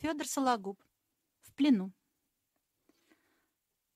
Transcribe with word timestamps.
Федор 0.00 0.28
Сологуб. 0.28 0.80
В 1.40 1.52
плену. 1.54 1.92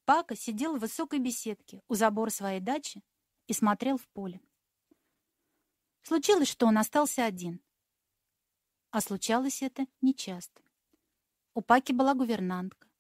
Пака 0.05 0.35
сидел 0.35 0.77
в 0.77 0.81
высокой 0.81 1.21
беседке 1.21 1.81
у 1.87 1.95
забора 1.95 2.31
своей 2.31 2.59
дачи 2.59 3.05
и 3.47 3.53
смотрел 3.53 3.99
в 3.99 4.09
поле. 4.09 4.41
Случилось, 6.03 6.49
что 6.49 6.67
он 6.67 6.79
остался 6.79 7.25
один. 7.25 7.63
А 8.91 9.01
случалось 9.01 9.63
это 9.63 9.87
нечасто. 10.01 10.61
У 11.55 11.61
Паки 11.61 11.93
была 11.93 12.15
гувернантка. 12.15 12.91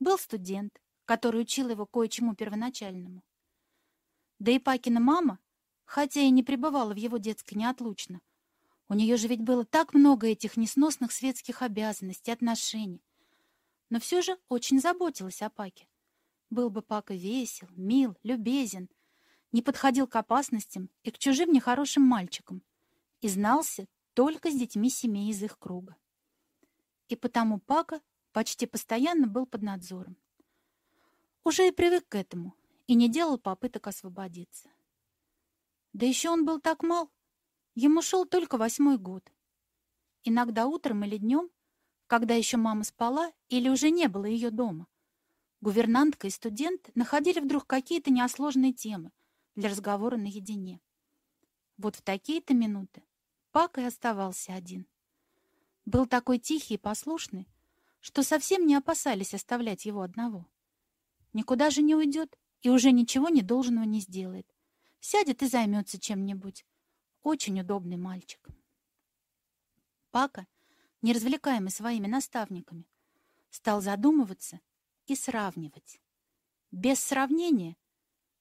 Был 0.00 0.18
студент, 0.18 0.82
который 1.04 1.42
учил 1.42 1.68
его 1.68 1.86
кое-чему 1.86 2.34
первоначальному. 2.34 3.22
Да 4.40 4.50
и 4.50 4.58
Пакина 4.58 4.98
мама, 4.98 5.38
хотя 5.84 6.22
и 6.22 6.30
не 6.30 6.42
пребывала 6.42 6.92
в 6.92 6.96
его 6.96 7.18
детской 7.18 7.54
неотлучно, 7.54 8.20
у 8.88 8.94
нее 8.94 9.16
же 9.16 9.28
ведь 9.28 9.40
было 9.40 9.64
так 9.64 9.92
много 9.92 10.28
этих 10.28 10.56
несносных 10.56 11.12
светских 11.12 11.62
обязанностей, 11.62 12.30
отношений. 12.30 13.02
Но 13.90 14.00
все 14.00 14.22
же 14.22 14.38
очень 14.48 14.80
заботилась 14.80 15.42
о 15.42 15.50
Паке. 15.50 15.88
Был 16.50 16.70
бы 16.70 16.80
Пака 16.80 17.14
весел, 17.14 17.68
мил, 17.76 18.16
любезен, 18.22 18.88
не 19.52 19.60
подходил 19.60 20.06
к 20.06 20.16
опасностям 20.16 20.90
и 21.02 21.10
к 21.10 21.18
чужим 21.18 21.52
нехорошим 21.52 22.02
мальчикам 22.02 22.62
и 23.20 23.28
знался 23.28 23.86
только 24.14 24.50
с 24.50 24.54
детьми 24.54 24.88
семей 24.88 25.30
из 25.30 25.42
их 25.42 25.58
круга. 25.58 25.96
И 27.08 27.16
потому 27.16 27.60
Пака 27.60 28.00
почти 28.32 28.66
постоянно 28.66 29.26
был 29.26 29.46
под 29.46 29.62
надзором. 29.62 30.16
Уже 31.44 31.68
и 31.68 31.72
привык 31.72 32.08
к 32.08 32.14
этому 32.14 32.54
и 32.86 32.94
не 32.94 33.08
делал 33.08 33.38
попыток 33.38 33.86
освободиться. 33.86 34.70
Да 35.92 36.06
еще 36.06 36.30
он 36.30 36.44
был 36.44 36.60
так 36.60 36.82
мал, 36.82 37.10
Ему 37.80 38.02
шел 38.02 38.26
только 38.26 38.56
восьмой 38.56 38.98
год. 38.98 39.22
Иногда 40.24 40.66
утром 40.66 41.04
или 41.04 41.16
днем, 41.16 41.48
когда 42.08 42.34
еще 42.34 42.56
мама 42.56 42.82
спала 42.82 43.30
или 43.48 43.68
уже 43.68 43.90
не 43.90 44.08
было 44.08 44.24
ее 44.24 44.50
дома, 44.50 44.88
гувернантка 45.60 46.26
и 46.26 46.30
студент 46.30 46.90
находили 46.96 47.38
вдруг 47.38 47.68
какие-то 47.68 48.10
неосложные 48.10 48.72
темы 48.72 49.12
для 49.54 49.68
разговора 49.68 50.16
наедине. 50.16 50.80
Вот 51.76 51.94
в 51.94 52.02
такие-то 52.02 52.52
минуты 52.52 53.04
Пак 53.52 53.78
и 53.78 53.82
оставался 53.82 54.54
один. 54.54 54.88
Был 55.86 56.06
такой 56.06 56.40
тихий 56.40 56.74
и 56.74 56.78
послушный, 56.78 57.46
что 58.00 58.24
совсем 58.24 58.66
не 58.66 58.74
опасались 58.74 59.34
оставлять 59.34 59.86
его 59.86 60.02
одного. 60.02 60.48
Никуда 61.32 61.70
же 61.70 61.82
не 61.82 61.94
уйдет 61.94 62.40
и 62.60 62.70
уже 62.70 62.90
ничего 62.90 63.28
недолжного 63.28 63.84
не 63.84 64.00
сделает. 64.00 64.52
Сядет 64.98 65.44
и 65.44 65.46
займется 65.46 66.00
чем-нибудь, 66.00 66.66
очень 67.22 67.60
удобный 67.60 67.96
мальчик. 67.96 68.48
Пака, 70.10 70.46
не 71.02 71.12
развлекаемый 71.12 71.70
своими 71.70 72.06
наставниками, 72.06 72.88
стал 73.50 73.80
задумываться 73.80 74.60
и 75.06 75.14
сравнивать. 75.14 76.00
Без 76.70 77.00
сравнения, 77.00 77.76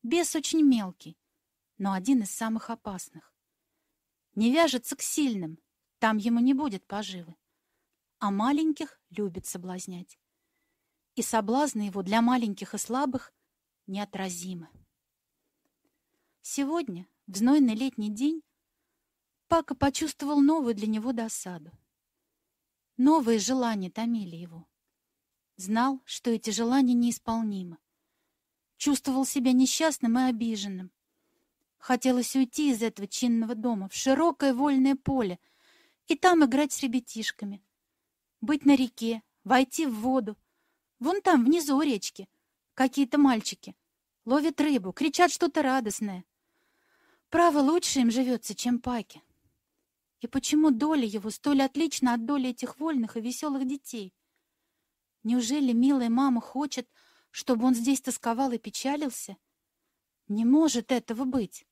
без 0.04 0.36
очень 0.36 0.64
мелкий, 0.64 1.18
но 1.78 1.94
один 1.94 2.24
из 2.24 2.32
самых 2.32 2.70
опасных. 2.70 3.34
Не 4.36 4.52
вяжется 4.52 4.96
к 4.96 5.02
сильным, 5.02 5.60
там 6.00 6.18
ему 6.18 6.40
не 6.40 6.54
будет 6.54 6.86
поживы, 6.86 7.36
а 8.20 8.32
маленьких 8.32 9.00
любит 9.10 9.46
соблазнять. 9.46 10.20
И 11.16 11.22
соблазны 11.22 11.82
его 11.82 12.04
для 12.04 12.22
маленьких 12.22 12.74
и 12.74 12.78
слабых 12.78 13.34
неотразимы. 13.88 14.70
Сегодня, 16.42 17.08
в 17.26 17.36
знойный 17.38 17.76
летний 17.76 18.10
день, 18.10 18.44
Пака 19.48 19.76
почувствовал 19.76 20.42
новую 20.42 20.76
для 20.76 20.88
него 20.88 21.14
досаду. 21.14 21.72
Новые 22.98 23.40
желания 23.40 23.90
томили 23.90 24.36
его. 24.36 24.68
Знал, 25.56 26.02
что 26.04 26.32
эти 26.32 26.50
желания 26.50 26.94
неисполнимы. 26.94 27.78
Чувствовал 28.76 29.26
себя 29.26 29.54
несчастным 29.54 30.20
и 30.20 30.24
обиженным. 30.24 30.92
Хотелось 31.78 32.36
уйти 32.36 32.72
из 32.72 32.84
этого 32.84 33.08
чинного 33.08 33.56
дома 33.56 33.88
в 33.88 33.94
широкое 33.94 34.54
вольное 34.54 34.96
поле 34.96 35.40
и 36.08 36.16
там 36.16 36.44
играть 36.44 36.74
с 36.74 36.82
ребятишками. 36.82 37.64
Быть 38.42 38.66
на 38.66 38.76
реке, 38.76 39.24
войти 39.46 39.86
в 39.86 39.96
воду. 39.96 40.36
Вон 41.00 41.22
там, 41.22 41.46
внизу 41.46 41.80
речки, 41.82 42.28
какие-то 42.74 43.18
мальчики. 43.18 43.78
Ловят 44.26 44.60
рыбу, 44.60 44.92
кричат 44.92 45.32
что-то 45.32 45.62
радостное. 45.62 46.26
Право, 47.30 47.60
лучше 47.60 48.00
им 48.02 48.12
живется, 48.12 48.54
чем 48.54 48.82
Паке. 48.82 49.22
И 50.20 50.28
почему 50.28 50.72
доля 50.72 51.06
его 51.06 51.30
столь 51.30 51.62
отлична 51.62 52.14
от 52.14 52.26
доли 52.26 52.50
этих 52.50 52.80
вольных 52.80 53.18
и 53.18 53.22
веселых 53.22 53.68
детей? 53.68 54.16
Неужели 55.24 55.74
милая 55.74 56.10
мама 56.10 56.42
хочет, 56.42 56.90
чтобы 57.32 57.66
он 57.66 57.76
здесь 57.76 58.02
тосковал 58.02 58.52
и 58.52 58.58
печалился? 58.58 59.38
Не 60.28 60.46
может 60.46 60.92
этого 60.92 61.26
быть. 61.26 61.68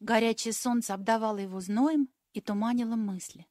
Горячее 0.00 0.52
солнце 0.52 0.94
обдавало 0.94 1.38
его 1.38 1.60
зноем 1.60 2.08
и 2.32 2.40
туманило 2.40 2.96
мысли. 2.96 3.48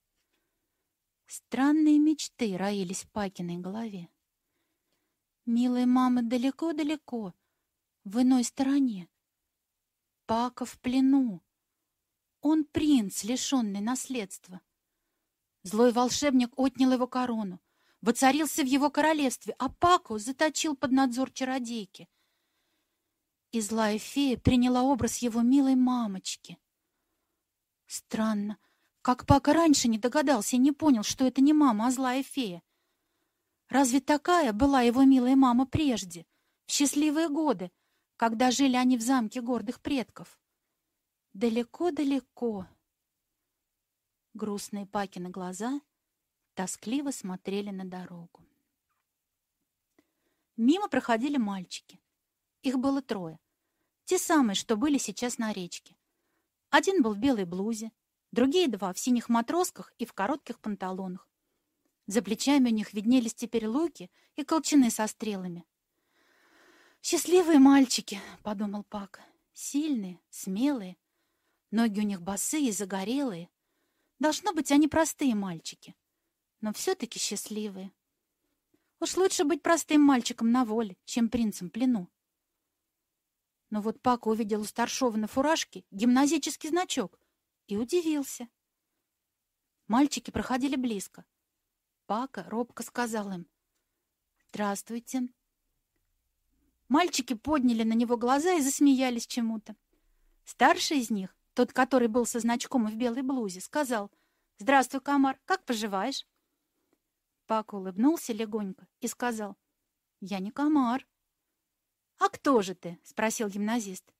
Странные 1.25 1.99
мечты 1.99 2.55
роились 2.57 3.03
в 3.03 3.11
Пакиной 3.11 3.57
голове. 3.57 4.09
Милая 5.45 5.85
мама 5.85 6.21
далеко-далеко, 6.21 7.33
в 8.03 8.21
иной 8.21 8.43
стороне. 8.43 9.09
Пака 10.25 10.65
в 10.65 10.79
плену. 10.79 11.41
Он 12.43 12.65
принц, 12.65 13.23
лишенный 13.23 13.79
наследства. 13.79 14.59
Злой 15.63 15.93
волшебник 15.93 16.51
отнял 16.57 16.91
его 16.91 17.07
корону, 17.07 17.61
воцарился 18.01 18.63
в 18.63 18.65
его 18.65 18.91
королевстве, 18.91 19.55
а 19.59 19.69
Паку 19.69 20.19
заточил 20.19 20.75
под 20.75 20.91
надзор 20.91 21.31
чародейки. 21.31 22.09
И 23.51 23.61
злая 23.61 23.97
фея 23.97 24.37
приняла 24.37 24.83
образ 24.83 25.19
его 25.19 25.41
милой 25.41 25.75
мамочки. 25.75 26.59
Странно, 27.87 28.57
как 29.01 29.25
Пака 29.25 29.53
раньше 29.53 29.87
не 29.87 29.97
догадался 29.97 30.57
и 30.57 30.59
не 30.59 30.73
понял, 30.73 31.03
что 31.03 31.25
это 31.25 31.39
не 31.39 31.53
мама, 31.53 31.87
а 31.87 31.91
злая 31.91 32.23
фея. 32.23 32.61
Разве 33.69 34.01
такая 34.01 34.51
была 34.51 34.81
его 34.81 35.05
милая 35.05 35.37
мама 35.37 35.65
прежде, 35.65 36.25
в 36.65 36.71
счастливые 36.71 37.29
годы, 37.29 37.71
когда 38.17 38.51
жили 38.51 38.75
они 38.75 38.97
в 38.97 39.01
замке 39.01 39.39
гордых 39.39 39.79
предков? 39.79 40.37
Далеко-далеко. 41.33 42.67
Грустные 44.35 44.85
Пакины 44.85 45.31
глаза 45.31 45.81
тоскливо 46.53 47.09
смотрели 47.09 47.71
на 47.71 47.85
дорогу. 47.85 48.45
Мимо 50.57 50.87
проходили 50.89 51.37
мальчики. 51.37 51.99
Их 52.61 52.77
было 52.77 53.01
трое. 53.01 53.39
Те 54.05 54.19
самые, 54.19 54.53
что 54.53 54.75
были 54.75 54.99
сейчас 54.99 55.39
на 55.39 55.51
речке. 55.53 55.97
Один 56.69 57.01
был 57.01 57.15
в 57.15 57.17
белой 57.17 57.45
блузе, 57.45 57.91
другие 58.31 58.67
два 58.67 58.93
в 58.93 58.99
синих 58.99 59.27
матросках 59.27 59.91
и 59.97 60.05
в 60.05 60.13
коротких 60.13 60.59
панталонах. 60.59 61.27
За 62.05 62.21
плечами 62.21 62.69
у 62.69 62.73
них 62.73 62.93
виднелись 62.93 63.33
теперь 63.33 63.65
луки 63.65 64.11
и 64.35 64.43
колчаны 64.43 64.91
со 64.91 65.07
стрелами. 65.07 65.65
«Счастливые 67.01 67.57
мальчики»,— 67.57 68.21
подумал 68.43 68.83
Пак,— 68.83 69.19
«сильные, 69.53 70.19
смелые, 70.29 70.95
Ноги 71.73 72.01
у 72.01 72.03
них 72.03 72.21
босые, 72.21 72.71
загорелые. 72.71 73.49
Должно 74.19 74.53
быть, 74.53 74.71
они 74.71 74.87
простые 74.87 75.33
мальчики, 75.33 75.95
но 76.61 76.71
все-таки 76.71 77.17
счастливые. 77.17 77.91
Уж 78.99 79.17
лучше 79.17 79.43
быть 79.43 79.63
простым 79.63 80.01
мальчиком 80.01 80.51
на 80.51 80.65
воле, 80.65 80.95
чем 81.05 81.29
принцем 81.29 81.71
плену. 81.71 82.11
Но 83.71 83.81
вот 83.81 83.99
Пака 84.03 84.27
увидел 84.27 84.61
у 84.61 84.65
старшова 84.65 85.17
на 85.17 85.25
фуражке 85.25 85.83
гимназический 85.89 86.69
значок 86.69 87.19
и 87.65 87.75
удивился. 87.75 88.47
Мальчики 89.87 90.29
проходили 90.29 90.75
близко. 90.75 91.25
Пака 92.05 92.43
робко 92.49 92.83
сказал 92.83 93.31
им 93.31 93.47
«Здравствуйте». 94.49 95.27
Мальчики 96.87 97.33
подняли 97.33 97.81
на 97.81 97.93
него 97.93 98.15
глаза 98.15 98.53
и 98.53 98.61
засмеялись 98.61 99.25
чему-то. 99.25 99.75
Старший 100.45 100.99
из 100.99 101.09
них, 101.09 101.35
тот, 101.53 101.71
который 101.71 102.07
был 102.07 102.25
со 102.25 102.39
значком 102.39 102.87
и 102.87 102.91
в 102.91 102.95
белой 102.95 103.21
блузе, 103.21 103.61
сказал 103.61 104.11
«Здравствуй, 104.57 105.01
комар, 105.01 105.39
как 105.45 105.65
поживаешь?» 105.65 106.27
Пак 107.45 107.73
улыбнулся 107.73 108.33
легонько 108.33 108.87
и 108.99 109.07
сказал 109.07 109.57
«Я 110.19 110.39
не 110.39 110.51
комар». 110.51 111.07
«А 112.17 112.29
кто 112.29 112.61
же 112.61 112.75
ты?»— 112.75 112.99
спросил 113.03 113.49
гимназист. 113.49 114.13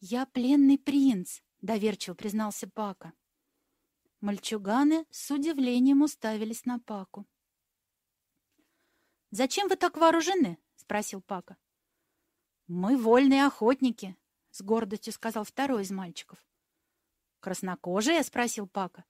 «Я 0.00 0.26
пленный 0.26 0.78
принц»,— 0.78 1.40
доверчиво 1.60 2.14
признался 2.14 2.68
Пака. 2.68 3.12
Мальчуганы 4.20 5.06
с 5.10 5.30
удивлением 5.30 6.02
уставились 6.02 6.64
на 6.64 6.78
Паку. 6.78 7.26
«Зачем 9.30 9.68
вы 9.68 9.76
так 9.76 9.96
вооружены?»— 9.96 10.58
спросил 10.76 11.20
Пака. 11.20 11.56
«Мы 12.66 12.96
вольные 12.96 13.46
охотники», 13.46 14.16
с 14.54 14.62
гордостью 14.62 15.12
сказал 15.12 15.42
второй 15.42 15.82
из 15.82 15.90
мальчиков. 15.90 16.38
«Краснокожая?»— 17.40 18.22
спросил 18.22 18.68
Пака. 18.68 19.04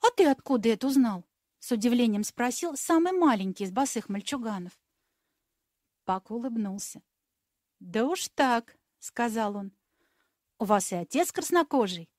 «А 0.00 0.10
ты 0.10 0.26
откуда 0.26 0.70
это 0.70 0.86
узнал?» 0.86 1.26
С 1.58 1.70
удивлением 1.70 2.24
спросил 2.24 2.74
самый 2.74 3.12
маленький 3.12 3.64
из 3.64 3.70
босых 3.70 4.08
мальчуганов. 4.08 4.72
Пак 6.04 6.30
улыбнулся. 6.30 7.02
«Да 7.78 8.06
уж 8.06 8.28
так»,— 8.28 8.78
сказал 9.00 9.54
он. 9.54 9.70
«У 10.58 10.64
вас 10.64 10.92
и 10.92 10.96
отец 10.96 11.30
краснокожий?» 11.30 12.10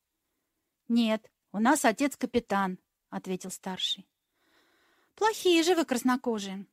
«Нет, 0.86 1.32
у 1.50 1.58
нас 1.58 1.84
отец 1.84 2.16
капитан»,— 2.16 2.78
ответил 3.10 3.50
старший. 3.50 4.08
«Плохие 5.16 5.64
же 5.64 5.74
вы 5.74 5.84
краснокожие». 5.84 6.64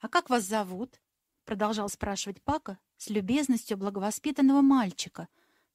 «А 0.00 0.08
как 0.08 0.30
вас 0.30 0.44
зовут?»— 0.44 0.98
продолжал 1.44 1.88
спрашивать 1.88 2.42
Пака 2.42 2.78
с 2.96 3.08
любезностью 3.08 3.76
благовоспитанного 3.76 4.60
мальчика, 4.60 5.28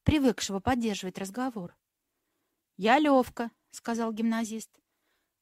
привыкшего 0.03 0.59
поддерживать 0.59 1.17
разговор. 1.17 1.77
«Я 2.77 2.99
Левка»,— 2.99 3.51
сказал 3.71 4.13
гимназист. 4.13 4.71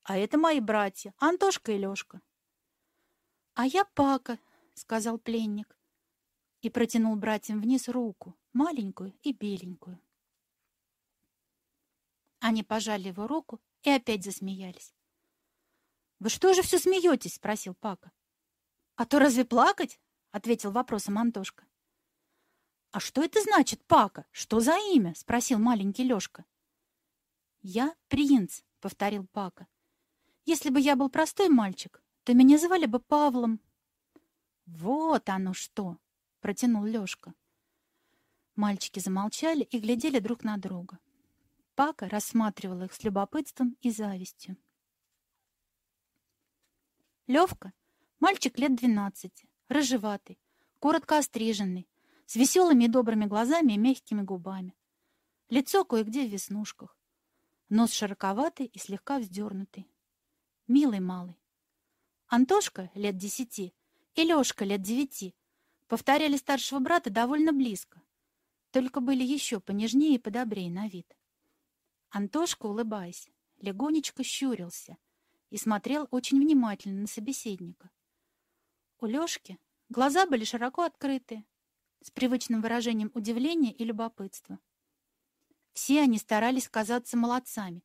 «А 0.03 0.17
это 0.17 0.37
мои 0.37 0.59
братья, 0.59 1.13
Антошка 1.17 1.71
и 1.71 1.77
Лешка». 1.77 2.21
«А 3.53 3.65
я 3.65 3.85
Пака»,— 3.85 4.39
сказал 4.73 5.17
пленник 5.17 5.77
и 6.61 6.69
протянул 6.69 7.15
братьям 7.15 7.61
вниз 7.61 7.87
руку, 7.87 8.35
маленькую 8.53 9.13
и 9.21 9.33
беленькую. 9.33 10.01
Они 12.39 12.63
пожали 12.63 13.09
его 13.09 13.27
руку 13.27 13.61
и 13.83 13.89
опять 13.89 14.23
засмеялись. 14.23 14.95
«Вы 16.19 16.29
что 16.29 16.53
же 16.53 16.61
все 16.61 16.79
смеетесь?»— 16.79 17.33
спросил 17.35 17.75
Пака. 17.75 18.11
«А 18.95 19.05
то 19.05 19.19
разве 19.19 19.45
плакать?»— 19.45 19.99
ответил 20.35 20.71
вопросом 20.71 21.17
Антошка. 21.17 21.65
«А 22.91 22.99
что 22.99 23.23
это 23.23 23.41
значит, 23.41 23.85
Пака? 23.85 24.25
Что 24.31 24.59
за 24.59 24.75
имя?»— 24.93 25.13
спросил 25.15 25.59
маленький 25.59 26.03
Лешка. 26.03 26.43
«Я 27.61 27.95
принц»,— 28.09 28.61
повторил 28.81 29.27
Пака. 29.27 29.65
«Если 30.43 30.69
бы 30.69 30.81
я 30.81 30.97
был 30.97 31.09
простой 31.09 31.47
мальчик, 31.47 32.03
то 32.25 32.33
меня 32.33 32.57
звали 32.57 32.85
бы 32.85 32.99
Павлом». 32.99 33.61
«Вот 34.65 35.29
оно 35.29 35.53
что!»— 35.53 35.99
протянул 36.41 36.83
Лешка. 36.83 37.33
Мальчики 38.57 38.99
замолчали 38.99 39.63
и 39.63 39.79
глядели 39.79 40.19
друг 40.19 40.43
на 40.43 40.57
друга. 40.57 40.99
Пака 41.75 42.09
рассматривал 42.09 42.83
их 42.83 42.93
с 42.93 43.01
любопытством 43.05 43.77
и 43.79 43.89
завистью. 43.89 44.57
Левка— 47.25 47.71
мальчик 48.19 48.59
лет 48.59 48.75
двенадцати, 48.75 49.47
рыжеватый, 49.67 50.39
коротко 50.79 51.17
остриженный, 51.17 51.87
с 52.25 52.35
веселыми 52.35 52.85
и 52.85 52.87
добрыми 52.87 53.25
глазами 53.25 53.73
и 53.73 53.77
мягкими 53.77 54.21
губами. 54.21 54.75
Лицо 55.49 55.85
кое-где 55.85 56.25
в 56.25 56.31
веснушках. 56.31 56.97
Нос 57.69 57.91
широковатый 57.93 58.65
и 58.67 58.79
слегка 58.79 59.19
вздернутый. 59.19 59.87
Милый 60.67 60.99
малый. 60.99 61.39
Антошка 62.27 62.89
лет 62.95 63.17
десяти 63.17 63.73
и 64.15 64.23
Лешка 64.23 64.65
лет 64.65 64.81
девяти 64.81 65.35
повторяли 65.87 66.37
старшего 66.37 66.79
брата 66.79 67.09
довольно 67.09 67.53
близко, 67.53 68.01
только 68.71 68.99
были 68.99 69.23
еще 69.23 69.59
понежнее 69.59 70.15
и 70.15 70.19
подобрее 70.19 70.71
на 70.71 70.87
вид. 70.87 71.15
Антошка, 72.09 72.65
улыбаясь, 72.65 73.29
легонечко 73.59 74.23
щурился 74.23 74.97
и 75.49 75.57
смотрел 75.57 76.07
очень 76.11 76.39
внимательно 76.39 77.01
на 77.01 77.07
собеседника. 77.07 77.91
У 78.99 79.07
Лешки 79.07 79.59
глаза 79.89 80.25
были 80.25 80.45
широко 80.45 80.83
открыты, 80.83 81.43
с 82.01 82.11
привычным 82.11 82.61
выражением 82.61 83.11
удивления 83.13 83.73
и 83.73 83.83
любопытства. 83.83 84.59
Все 85.73 86.01
они 86.01 86.17
старались 86.17 86.69
казаться 86.69 87.17
молодцами, 87.17 87.83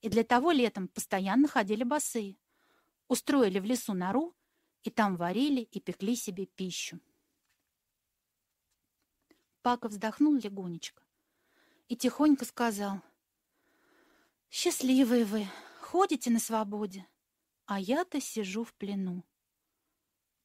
и 0.00 0.08
для 0.08 0.24
того 0.24 0.52
летом 0.52 0.88
постоянно 0.88 1.48
ходили 1.48 1.84
босые, 1.84 2.38
устроили 3.08 3.58
в 3.58 3.64
лесу 3.64 3.92
нору, 3.92 4.34
и 4.84 4.90
там 4.90 5.16
варили 5.16 5.60
и 5.60 5.80
пекли 5.80 6.16
себе 6.16 6.46
пищу. 6.46 6.98
Пака 9.60 9.88
вздохнул 9.88 10.34
легонечко 10.36 11.02
и 11.88 11.96
тихонько 11.96 12.46
сказал, 12.46 13.02
«Счастливые 14.50 15.26
вы, 15.26 15.46
ходите 15.80 16.30
на 16.30 16.38
свободе, 16.38 17.06
а 17.66 17.78
я-то 17.78 18.18
сижу 18.20 18.64
в 18.64 18.72
плену». 18.72 19.27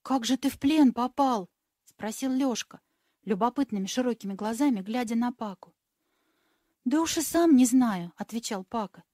«Как 0.03 0.25
же 0.25 0.35
ты 0.35 0.49
в 0.49 0.59
плен 0.59 0.91
попал?»— 0.91 1.49
спросил 1.85 2.29
Лёшка, 2.29 2.81
любопытными 3.23 3.85
широкими 3.85 4.33
глазами, 4.33 4.81
глядя 4.81 5.15
на 5.15 5.31
Паку. 5.31 5.73
«Да 6.83 7.01
уж 7.01 7.17
и 7.17 7.21
сам 7.21 7.55
не 7.55 7.65
знаю»,— 7.65 8.11
отвечал 8.17 8.65
Пака. 8.65 9.05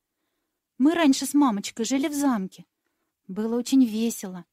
«Мы 0.80 0.96
раньше 0.96 1.28
с 1.28 1.36
мамочкой 1.36 1.86
жили 1.86 2.08
в 2.08 2.16
замке. 2.16 2.66
Было 3.28 3.56
очень 3.56 3.86
весело. 3.86 4.46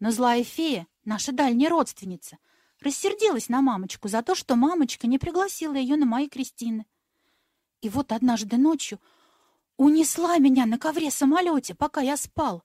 Но 0.00 0.10
злая 0.10 0.42
фея, 0.44 0.86
наша 1.04 1.30
дальняя 1.30 1.68
родственница, 1.68 2.38
рассердилась 2.80 3.50
на 3.50 3.60
мамочку 3.60 4.08
за 4.08 4.22
то, 4.22 4.34
что 4.34 4.56
мамочка 4.56 5.06
не 5.06 5.18
пригласила 5.18 5.74
ее 5.74 5.96
на 5.96 6.06
мои 6.06 6.26
крестины. 6.26 6.86
И 7.82 7.90
вот 7.90 8.12
однажды 8.12 8.56
ночью 8.56 8.98
унесла 9.76 10.38
меня 10.38 10.64
на 10.64 10.78
ковре-самолете, 10.78 11.74
пока 11.74 12.00
я 12.00 12.16
спал, 12.16 12.64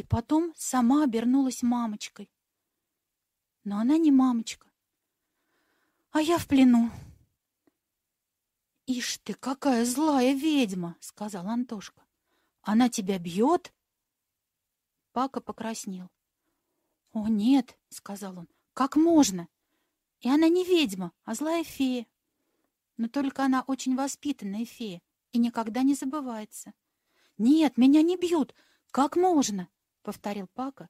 и 0.00 0.02
потом 0.02 0.54
сама 0.56 1.04
обернулась 1.04 1.62
мамочкой. 1.62 2.30
Но 3.64 3.76
она 3.76 3.98
не 3.98 4.10
мамочка, 4.10 4.66
а 6.10 6.22
я 6.22 6.38
в 6.38 6.46
плену. 6.48 6.90
«Ишь 8.86 9.18
ты, 9.18 9.34
какая 9.34 9.84
злая 9.84 10.32
ведьма!»— 10.32 10.96
сказал 11.00 11.46
Антошка. 11.48 12.02
«Она 12.62 12.88
тебя 12.88 13.18
бьет?» 13.18 13.74
Пака 15.12 15.42
покраснел. 15.42 16.08
«О, 17.12 17.28
нет!»— 17.28 17.78
сказал 17.90 18.38
он. 18.38 18.48
«Как 18.72 18.96
можно? 18.96 19.48
И 20.20 20.30
она 20.30 20.48
не 20.48 20.64
ведьма, 20.64 21.12
а 21.24 21.34
злая 21.34 21.62
фея. 21.62 22.06
Но 22.96 23.06
только 23.08 23.44
она 23.44 23.64
очень 23.66 23.96
воспитанная 23.96 24.64
фея 24.64 25.02
и 25.32 25.38
никогда 25.38 25.82
не 25.82 25.94
забывается». 25.94 26.72
«Нет, 27.36 27.76
меня 27.76 28.00
не 28.00 28.16
бьют! 28.16 28.54
Как 28.90 29.16
можно?»— 29.16 29.68
повторил 30.02 30.46
Пака, 30.48 30.88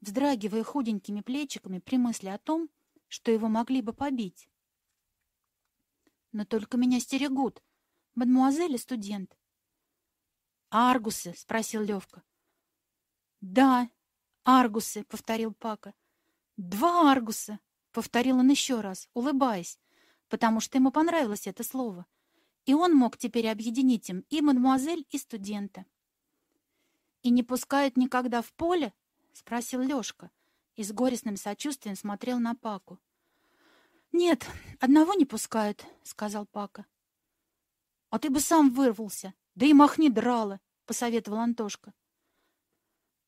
вздрагивая 0.00 0.64
худенькими 0.64 1.20
плечиками 1.20 1.78
при 1.78 1.96
мысли 1.96 2.28
о 2.28 2.38
том, 2.38 2.68
что 3.08 3.30
его 3.30 3.48
могли 3.48 3.82
бы 3.82 3.92
побить. 3.92 4.48
Но 6.32 6.44
только 6.44 6.76
меня 6.76 7.00
стерегут. 7.00 7.62
Мадмуазель 8.14 8.74
и 8.74 8.78
студент. 8.78 9.36
«Аргусы?»— 10.70 11.34
спросил 11.36 11.82
Левка. 11.82 12.22
«Да, 13.40 13.88
аргусы»,— 14.44 15.04
повторил 15.08 15.54
Пака. 15.54 15.94
«Два 16.56 17.10
аргуса»,— 17.10 17.60
повторил 17.92 18.38
он 18.38 18.50
еще 18.50 18.80
раз, 18.80 19.08
улыбаясь, 19.14 19.78
потому 20.28 20.60
что 20.60 20.76
ему 20.76 20.90
понравилось 20.90 21.46
это 21.46 21.64
слово. 21.64 22.06
И 22.66 22.74
он 22.74 22.94
мог 22.94 23.16
теперь 23.16 23.48
объединить 23.48 24.10
им 24.10 24.24
и 24.28 24.42
мадмуазель, 24.42 25.06
и 25.10 25.16
студента. 25.16 25.86
«И 27.28 27.30
не 27.30 27.42
пускают 27.42 27.98
никогда 27.98 28.40
в 28.40 28.50
поле?»— 28.54 28.94
спросил 29.34 29.82
Лешка 29.82 30.30
и 30.76 30.82
с 30.82 30.92
горестным 30.92 31.36
сочувствием 31.36 31.94
смотрел 31.94 32.38
на 32.38 32.54
Паку. 32.54 32.98
«Нет, 34.12 34.46
одного 34.80 35.12
не 35.12 35.26
пускают»,— 35.26 35.84
сказал 36.02 36.46
Пака. 36.46 36.86
«А 38.08 38.18
ты 38.18 38.30
бы 38.30 38.40
сам 38.40 38.70
вырвался, 38.70 39.34
да 39.56 39.66
и 39.66 39.74
махни 39.74 40.08
драла»,— 40.08 40.58
посоветовал 40.86 41.40
Антошка. 41.40 41.92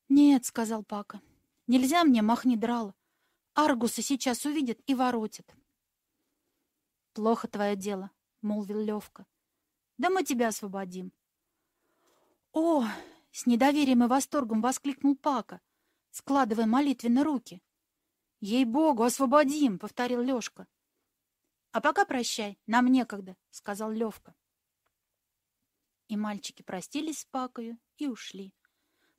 «Нет»,— 0.08 0.44
сказал 0.46 0.82
Пака,— 0.82 1.20
«нельзя 1.66 2.02
мне 2.02 2.22
махни 2.22 2.56
драла. 2.56 2.94
Аргусы 3.52 4.00
сейчас 4.00 4.46
увидят 4.46 4.80
и 4.86 4.94
воротят». 4.94 5.54
«Плохо 7.12 7.48
твое 7.48 7.76
дело»,— 7.76 8.10
молвил 8.40 8.80
Левка. 8.80 9.26
«Да 9.98 10.08
мы 10.08 10.24
тебя 10.24 10.48
освободим». 10.48 11.12
«О!»— 12.54 12.86
с 13.32 13.46
недоверием 13.46 14.04
и 14.04 14.06
восторгом 14.06 14.60
воскликнул 14.60 15.16
Пака, 15.16 15.60
складывая 16.10 16.66
молитвенно 16.66 17.24
руки. 17.24 17.62
«Ей-богу, 18.40 19.02
освободим!»— 19.02 19.78
повторил 19.80 20.22
Лёшка. 20.22 20.66
«А 21.72 21.80
пока 21.80 22.04
прощай, 22.04 22.58
нам 22.66 22.88
некогда»,— 22.88 23.36
сказал 23.50 23.92
Левка. 23.92 24.34
И 26.08 26.16
мальчики 26.16 26.62
простились 26.62 27.20
с 27.20 27.24
Пакою 27.26 27.78
и 27.96 28.08
ушли. 28.08 28.52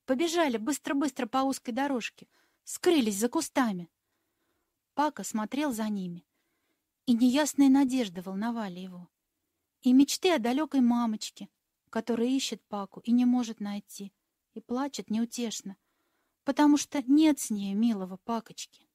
Побежали 0.05 0.57
быстро-быстро 0.57 1.27
по 1.27 1.39
узкой 1.39 1.71
дорожке, 1.71 2.27
скрылись 2.63 3.17
за 3.17 3.29
кустами. 3.29 3.89
Пака 4.93 5.23
смотрел 5.23 5.71
за 5.71 5.87
ними, 5.87 6.25
и 7.05 7.13
неясные 7.13 7.69
надежды 7.69 8.21
волновали 8.21 8.79
его. 8.79 9.09
И 9.81 9.93
мечты 9.93 10.33
о 10.33 10.39
далекой 10.39 10.81
мамочке, 10.81 11.49
которая 11.91 12.27
ищет 12.27 12.63
Паку 12.67 13.01
и 13.01 13.11
не 13.11 13.25
может 13.25 13.59
найти, 13.59 14.11
и 14.55 14.59
плачет 14.59 15.11
неутешно, 15.11 15.77
потому 16.43 16.77
что 16.77 17.03
нет 17.03 17.39
с 17.39 17.51
ней 17.51 17.75
милого 17.75 18.17
Пакочки. 18.17 18.87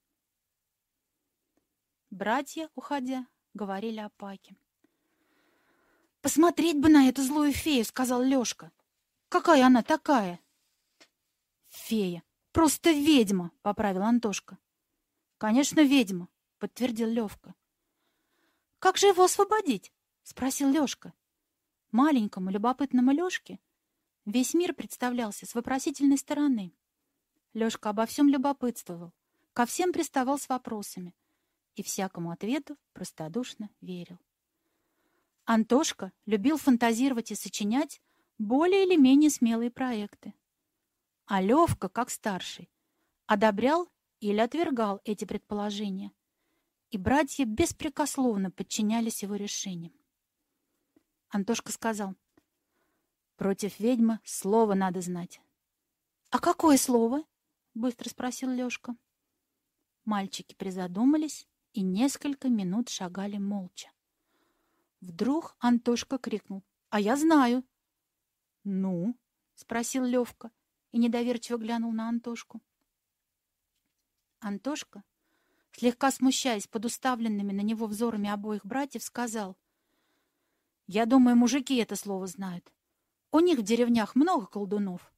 Братья, 2.09 2.69
уходя, 2.75 3.25
говорили 3.53 4.01
о 4.01 4.09
Паке. 4.09 4.57
«Посмотреть 6.19 6.77
бы 6.77 6.89
на 6.89 7.07
эту 7.07 7.23
злую 7.23 7.53
фею»,— 7.53 7.85
сказал 7.85 8.21
Лёшка. 8.21 8.73
«Какая 9.29 9.65
она 9.65 9.81
такая?» 9.81 10.41
Фея. 11.67 12.23
Просто 12.51 12.91
ведьма, 12.91 13.51
поправил 13.61 14.01
Антошка. 14.01 14.57
Конечно, 15.37 15.81
ведьма, 15.81 16.27
подтвердил 16.57 17.07
Левка. 17.07 17.53
Как 18.79 18.97
же 18.97 19.07
его 19.07 19.23
освободить? 19.23 19.93
спросил 20.23 20.69
Лешка. 20.69 21.13
Маленькому 21.91 22.49
любопытному 22.49 23.11
Лешке 23.11 23.59
весь 24.25 24.53
мир 24.53 24.73
представлялся 24.73 25.45
с 25.45 25.55
вопросительной 25.55 26.17
стороны. 26.17 26.73
Лешка 27.53 27.89
обо 27.89 28.05
всем 28.05 28.27
любопытствовал, 28.27 29.13
ко 29.53 29.65
всем 29.65 29.93
приставал 29.93 30.37
с 30.37 30.49
вопросами 30.49 31.15
и 31.75 31.83
всякому 31.83 32.31
ответу 32.31 32.77
простодушно 32.91 33.69
верил. 33.79 34.19
Антошка 35.45 36.11
любил 36.25 36.57
фантазировать 36.57 37.31
и 37.31 37.35
сочинять 37.35 38.01
более 38.37 38.85
или 38.85 38.97
менее 38.97 39.29
смелые 39.29 39.71
проекты. 39.71 40.33
А 41.25 41.41
Левка, 41.41 41.87
как 41.87 42.09
старший, 42.09 42.69
одобрял 43.27 43.89
или 44.19 44.39
отвергал 44.39 44.99
эти 45.05 45.23
предположения, 45.23 46.11
и 46.89 46.97
братья 46.97 47.45
беспрекословно 47.45 48.51
подчинялись 48.51 49.23
его 49.23 49.35
решениям. 49.35 49.93
Антошка 51.29 51.71
сказал, 51.71 52.15
«Против 53.35 53.79
ведьмы 53.79 54.19
слово 54.23 54.73
надо 54.73 55.01
знать». 55.01 55.41
«А 56.29 56.39
какое 56.39 56.77
слово?»— 56.77 57.23
быстро 57.73 58.09
спросил 58.09 58.49
Лешка. 58.49 58.95
Мальчики 60.05 60.55
призадумались 60.55 61.47
и 61.73 61.81
несколько 61.81 62.49
минут 62.49 62.89
шагали 62.89 63.37
молча. 63.37 63.91
Вдруг 65.01 65.55
Антошка 65.59 66.17
крикнул, 66.17 66.63
«А 66.89 66.99
я 66.99 67.15
знаю!» 67.15 67.63
«Ну?»— 68.63 69.17
спросил 69.55 70.03
Левка 70.03 70.51
и 70.91 70.97
недоверчиво 70.97 71.57
глянул 71.57 71.91
на 71.91 72.09
Антошку. 72.09 72.61
Антошка, 74.39 75.03
слегка 75.71 76.11
смущаясь 76.11 76.67
под 76.67 76.85
уставленными 76.85 77.51
на 77.51 77.61
него 77.61 77.87
взорами 77.87 78.29
обоих 78.29 78.65
братьев, 78.65 79.03
сказал, 79.03 79.57
«Я 80.87 81.05
думаю, 81.05 81.35
мужики 81.35 81.75
это 81.75 81.95
слово 81.95 82.27
знают. 82.27 82.73
У 83.31 83.39
них 83.39 83.59
в 83.59 83.61
деревнях 83.61 84.15
много 84.15 84.45
колдунов. 84.47 85.13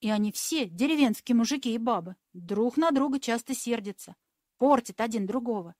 И 0.00 0.10
они 0.10 0.32
все, 0.32 0.66
деревенские 0.66 1.34
мужики 1.34 1.74
и 1.74 1.78
бабы, 1.78 2.16
друг 2.32 2.76
на 2.76 2.90
друга 2.90 3.18
часто 3.20 3.54
сердятся, 3.54 4.16
портят 4.58 5.00
один 5.00 5.26
другого. 5.26 5.74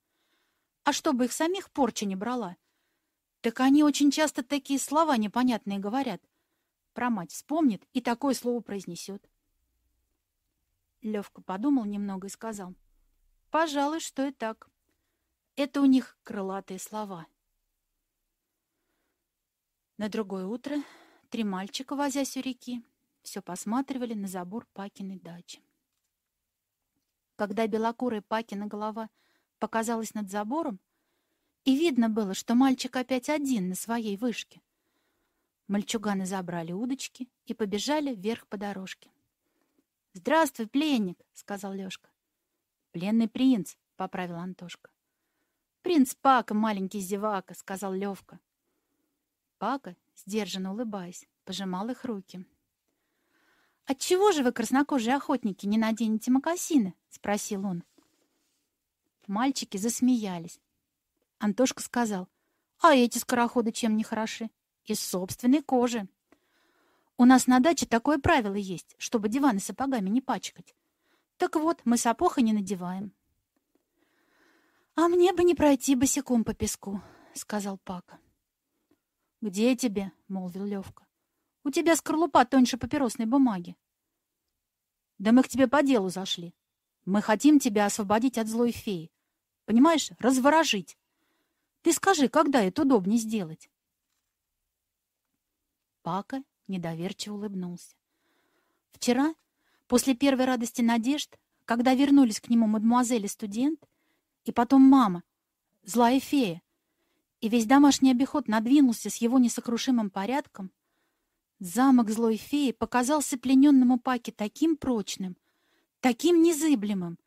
А 0.85 0.93
чтобы 0.93 1.27
их 1.27 1.33
самих 1.33 1.71
порча 1.71 2.07
не 2.07 2.17
брала, 2.17 2.57
так 3.41 3.59
они 3.61 3.83
очень 3.83 4.11
часто 4.11 4.43
такие 4.43 4.79
слова 4.79 5.17
непонятные 5.17 5.79
говорят. 5.79 6.23
Про 6.95 7.11
мать 7.11 7.33
вспомнит 7.33 7.85
и 7.93 8.01
такое 8.01 8.35
слово 8.35 8.61
произнесет. 8.61 9.29
Левка 11.01 11.43
подумал 11.43 11.85
немного 11.85 12.29
и 12.29 12.31
сказал. 12.31 12.75
Пожалуй, 13.51 14.01
что 14.01 14.27
и 14.27 14.31
так. 14.31 14.71
Это 15.57 15.81
у 15.81 15.85
них 15.85 16.17
крылатые 16.23 16.79
слова. 16.79 17.27
На 20.03 20.09
другое 20.09 20.47
утро 20.47 20.83
три 21.31 21.45
мальчика, 21.45 21.95
возясь 21.95 22.37
у 22.37 22.41
реки, 22.41 22.83
все 23.23 23.41
посматривали 23.41 24.15
на 24.15 24.27
забор 24.27 24.67
Пакиной 24.73 25.21
дачи. 25.21 25.63
Когда 27.37 27.69
белокурая 27.69 28.21
Пакина 28.21 28.67
голова 28.67 29.11
показалась 29.61 30.13
над 30.15 30.29
забором, 30.29 30.81
и 31.65 31.77
видно 31.77 32.09
было, 32.09 32.35
что 32.35 32.57
мальчик 32.57 32.97
опять 32.97 33.29
один 33.29 33.69
на 33.69 33.77
своей 33.77 34.17
вышке. 34.17 34.61
Мальчуганы 35.69 36.27
забрали 36.27 36.73
удочки 36.73 37.29
и 37.45 37.55
побежали 37.55 38.13
вверх 38.13 38.49
по 38.49 38.57
дорожке. 38.57 39.09
«Здравствуй, 40.15 40.67
пленник!»— 40.67 41.21
сказал 41.33 41.75
Лёшка. 41.75 42.11
«Пленный 42.91 43.29
принц!»— 43.29 43.77
поправил 43.97 44.35
Антошка. 44.35 44.91
«Принц 45.83 46.17
Пака, 46.17 46.55
маленький 46.55 46.99
зевака!»— 46.99 47.55
сказал 47.57 47.93
Левка. 47.93 48.41
Пака, 49.63 49.95
сдержанно 50.17 50.73
улыбаясь, 50.73 51.29
пожимал 51.45 51.89
их 51.89 52.05
руки. 52.05 52.45
«Отчего 53.87 54.33
же 54.33 54.43
вы, 54.43 54.51
краснокожие 54.51 55.15
охотники, 55.15 55.67
не 55.67 55.79
наденете 55.79 56.33
мокасины?»— 56.33 56.97
спросил 57.11 57.65
он. 57.65 57.85
Мальчики 59.29 59.77
засмеялись. 59.77 60.61
Антошка 61.39 61.81
сказал, 61.81 62.29
«А 62.81 62.97
эти 62.97 63.19
скороходы 63.19 63.71
чем 63.71 63.97
не 63.97 64.03
хороши?» 64.03 64.51
«Из 64.85 64.99
собственной 64.99 65.63
кожи». 65.63 66.09
«У 67.17 67.25
нас 67.25 67.47
на 67.47 67.61
даче 67.61 67.87
такое 67.87 68.19
правило 68.19 68.57
есть, 68.57 68.97
чтобы 68.99 69.29
диваны 69.29 69.61
сапогами 69.61 70.09
не 70.09 70.21
пачкать. 70.21 70.75
Так 71.37 71.55
вот, 71.55 71.83
мы 71.85 71.99
сапог 71.99 72.39
не 72.39 72.53
надеваем». 72.53 73.13
«А 74.97 75.07
мне 75.07 75.33
бы 75.33 75.45
не 75.45 75.55
пройти 75.55 75.95
босиком 75.95 76.43
по 76.43 76.53
песку»,— 76.53 77.01
сказал 77.35 77.79
Пака. 77.79 78.19
«Где 79.43 79.75
тебе?»— 79.75 80.13
молвил 80.29 80.65
Левка. 80.65 81.05
«У 81.65 81.71
тебя 81.71 81.97
скорлупа 81.97 82.45
тоньше 82.45 82.79
папиросной 82.79 83.27
бумаги». 83.27 83.77
«Да 85.19 85.33
мы 85.33 85.43
к 85.43 85.49
тебе 85.49 85.67
по 85.67 85.83
делу 85.83 86.11
зашли. 86.11 86.55
Мы 87.05 87.21
хотим 87.23 87.59
тебя 87.59 87.87
освободить 87.87 88.39
от 88.39 88.47
злой 88.47 88.71
феи. 88.71 89.11
Понимаешь, 89.65 90.13
разворожить. 90.21 90.97
Ты 91.83 91.93
скажи, 91.93 92.29
когда 92.29 92.63
это 92.63 92.83
удобнее 92.83 93.19
сделать?» 93.19 93.69
Пака 96.03 96.45
недоверчиво 96.69 97.35
улыбнулся. 97.35 97.97
Вчера, 98.93 99.35
после 99.89 100.15
первой 100.15 100.45
радости 100.45 100.83
надежд, 100.83 101.37
когда 101.65 101.95
вернулись 101.95 102.41
к 102.41 102.49
нему 102.49 102.69
мадемуазель 102.69 103.25
и 103.25 103.29
студент, 103.29 103.89
и 104.45 104.53
потом 104.53 104.83
мама, 104.83 105.25
злая 105.83 106.21
фея, 106.21 106.63
и 107.43 107.49
весь 107.49 107.67
домашний 107.67 108.13
обиход 108.13 108.47
надвинулся 108.47 109.11
с 109.11 109.17
его 109.17 109.39
несокрушимым 109.39 110.11
порядком, 110.11 110.71
замок 111.59 112.09
злой 112.09 112.37
феи 112.37 112.71
показался 112.71 113.37
плененному 113.37 113.99
Паке 113.99 114.31
таким 114.31 114.77
прочным, 114.77 115.37
таким 115.99 116.41
незыблемым, 116.41 117.19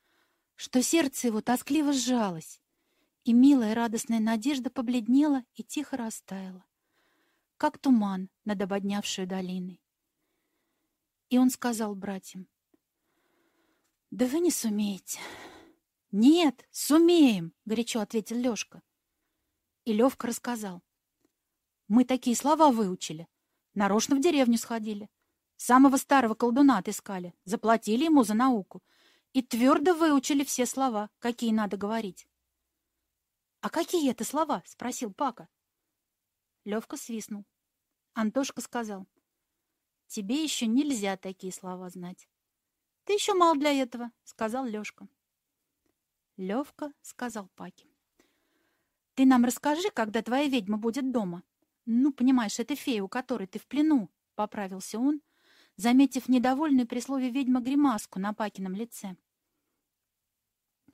что 0.56 0.82
сердце 0.82 1.28
его 1.28 1.42
тоскливо 1.42 1.92
сжалось 1.92 2.62
и 3.26 3.34
милая 3.34 3.76
радостная 3.76 4.22
надежда 4.22 4.70
побледнела 4.70 5.44
и 5.54 5.64
тихо 5.64 5.98
растаяла, 5.98 6.64
как 7.58 7.78
туман 7.78 8.30
над 8.46 8.62
ободнявшей 8.62 9.26
долиной. 9.26 9.82
И 11.30 11.38
он 11.38 11.50
сказал 11.50 11.94
братьям, 11.94 12.48
«Да 14.12 14.28
вы 14.28 14.40
не 14.40 14.52
сумеете». 14.52 15.20
«Нет, 16.12 16.66
сумеем!»— 16.72 17.52
горячо 17.66 18.00
ответил 18.00 18.38
Лёшка. 18.38 18.82
И 19.86 19.94
Левка 19.94 20.28
рассказал. 20.28 20.84
«Мы 21.88 22.06
такие 22.06 22.36
слова 22.36 22.72
выучили. 22.72 23.28
Нарочно 23.74 24.16
в 24.16 24.22
деревню 24.22 24.58
сходили. 24.58 25.10
Самого 25.58 25.98
старого 25.98 26.34
колдуна 26.34 26.78
отыскали, 26.80 27.34
заплатили 27.46 28.06
ему 28.06 28.24
за 28.24 28.34
науку 28.34 28.84
и 29.34 29.42
твердо 29.42 29.94
выучили 29.94 30.44
все 30.44 30.66
слова, 30.66 31.10
какие 31.20 31.52
надо 31.52 31.78
говорить. 31.78 32.28
«А 33.62 33.70
какие 33.70 34.12
это 34.12 34.24
слова?»— 34.24 34.64
спросил 34.66 35.14
Пака. 35.14 35.50
Левка 36.64 36.98
свистнул. 36.98 37.46
Антошка 38.14 38.62
сказал. 38.62 39.08
«Тебе 40.08 40.44
еще 40.44 40.68
нельзя 40.68 41.18
такие 41.18 41.52
слова 41.52 41.90
знать». 41.90 42.30
«Ты 43.04 43.14
еще 43.14 43.34
мал 43.34 43.56
для 43.56 43.74
этого»,— 43.74 44.12
сказал 44.24 44.66
Лешка. 44.66 45.08
Левка 46.38 46.94
сказал 47.02 47.50
Паке. 47.56 47.95
«Ты 49.16 49.26
нам 49.26 49.44
расскажи, 49.44 49.90
когда 49.92 50.22
твоя 50.22 50.48
ведьма 50.48 50.78
будет 50.78 51.12
дома. 51.12 51.44
Ну, 51.86 52.14
понимаешь, 52.14 52.60
это 52.60 52.76
фея, 52.76 53.04
у 53.04 53.08
которой 53.08 53.48
ты 53.48 53.60
в 53.60 53.66
плену»,— 53.66 54.10
поправился 54.36 55.00
он, 55.00 55.22
заметив 55.76 56.30
недовольную 56.30 56.88
при 56.88 57.00
слове 57.00 57.30
ведьма 57.30 57.62
гримаску 57.62 58.20
на 58.20 58.34
Пакином 58.34 58.76
лице. 58.76 59.16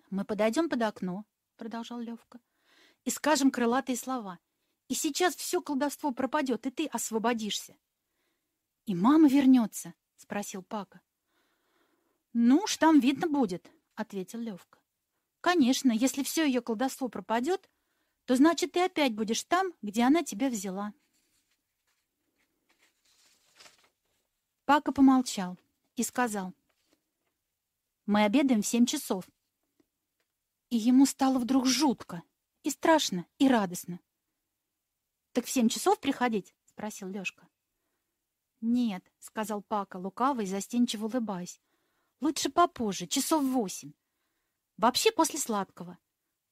«Мы 0.09 0.23
подойдем 0.23 0.69
под 0.69 0.81
окно»,— 0.81 1.25
продолжал 1.57 1.99
Левка 1.99 2.39
и 3.05 3.09
скажем 3.09 3.51
крылатые 3.51 3.97
слова. 3.97 4.39
И 4.87 4.93
сейчас 4.93 5.35
все 5.35 5.61
колдовство 5.61 6.11
пропадет, 6.11 6.65
и 6.67 6.71
ты 6.71 6.85
освободишься.— 6.87 7.77
И 8.85 8.95
мама 8.95 9.29
вернется?— 9.29 9.93
спросил 10.17 10.63
Пака.— 10.63 11.01
Ну 12.33 12.57
уж 12.57 12.77
там 12.77 12.99
видно 12.99 13.27
будет,— 13.27 13.71
ответил 13.95 14.39
Левка.— 14.39 14.79
Конечно, 15.41 15.91
если 15.91 16.23
все 16.23 16.45
ее 16.45 16.61
колдовство 16.61 17.07
пропадет, 17.07 17.69
то 18.25 18.35
значит 18.35 18.73
ты 18.73 18.83
опять 18.85 19.13
будешь 19.13 19.43
там, 19.43 19.73
где 19.81 20.03
она 20.03 20.23
тебя 20.23 20.49
взяла. 20.49 20.93
Пака 24.65 24.91
помолчал 24.91 25.57
и 25.95 26.03
сказал.— 26.03 26.53
Мы 28.05 28.23
обедаем 28.23 28.61
в 28.61 28.67
семь 28.67 28.85
часов. 28.85 29.25
И 30.69 30.77
ему 30.77 31.05
стало 31.05 31.39
вдруг 31.39 31.65
жутко. 31.65 32.23
И 32.63 32.69
страшно, 32.69 33.25
и 33.39 33.47
радостно. 33.47 33.99
«Так 35.31 35.45
в 35.45 35.49
семь 35.49 35.67
часов 35.67 35.99
приходить?»— 35.99 36.55
спросил 36.65 37.07
Лёшка. 37.07 37.47
«Нет»,— 38.59 39.03
сказал 39.19 39.63
Пака, 39.63 39.97
лукавый, 39.97 40.45
застенчиво 40.45 41.05
улыбаясь. 41.05 41.59
Лучше 42.21 42.51
попозже, 42.51 43.07
часов 43.07 43.43
восемь. 43.43 43.93
Вообще 44.77 45.11
после 45.11 45.39
сладкого. 45.39 45.97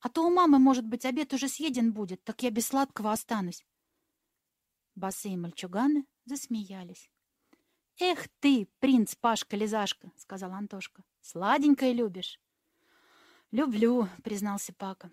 А 0.01 0.09
то 0.09 0.25
у 0.25 0.29
мамы, 0.29 0.59
может 0.59 0.85
быть, 0.85 1.05
обед 1.05 1.33
уже 1.33 1.47
съеден 1.47 1.91
будет, 1.91 2.23
так 2.23 2.41
я 2.43 2.51
без 2.51 2.67
сладкого 2.67 3.11
останусь. 3.11 3.65
Босые 4.95 5.37
мальчуганы 5.37 6.05
засмеялись. 6.25 7.09
«Эх 7.99 8.29
ты, 8.39 8.69
принц 8.79 9.15
Пашка-лизашка!»— 9.15 10.11
сказал 10.15 10.53
Антошка. 10.53 11.03
«Сладенькое 11.21 11.93
любишь?» 11.93 12.39
«Люблю»,— 13.51 14.07
признался 14.23 14.73
Пака. 14.73 15.11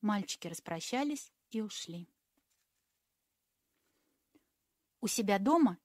Мальчики 0.00 0.46
распрощались 0.46 1.32
и 1.50 1.60
ушли. 1.60 2.08
У 5.00 5.06
себя 5.08 5.38
дома, 5.38 5.78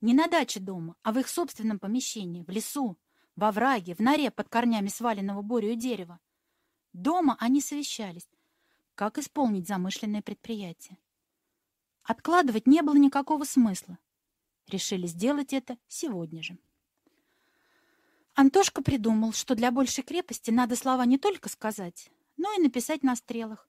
не 0.00 0.14
на 0.14 0.28
даче 0.28 0.60
дома, 0.60 0.96
а 1.02 1.12
в 1.12 1.18
их 1.18 1.28
собственном 1.28 1.78
помещении, 1.78 2.42
в 2.42 2.50
лесу, 2.50 2.98
во 3.36 3.52
враге, 3.52 3.94
в 3.94 4.00
норе 4.00 4.30
под 4.30 4.48
корнями 4.48 4.88
сваленного 4.88 5.42
борю 5.42 5.74
дерева. 5.74 6.20
Дома 6.98 7.36
они 7.38 7.60
совещались, 7.60 8.28
как 8.96 9.18
исполнить 9.18 9.68
замышленное 9.68 10.20
предприятие. 10.20 10.98
Откладывать 12.02 12.66
не 12.66 12.82
было 12.82 12.96
никакого 12.96 13.44
смысла. 13.44 13.98
Решили 14.66 15.06
сделать 15.06 15.52
это 15.52 15.78
сегодня 15.86 16.42
же. 16.42 16.58
Антошка 18.34 18.82
придумал, 18.82 19.32
что 19.32 19.54
для 19.54 19.70
большей 19.70 20.02
крепости 20.02 20.50
надо 20.50 20.74
слова 20.74 21.04
не 21.06 21.18
только 21.18 21.48
сказать, 21.48 22.10
но 22.36 22.52
и 22.54 22.60
написать 22.60 23.04
на 23.04 23.14
стрелах 23.14 23.68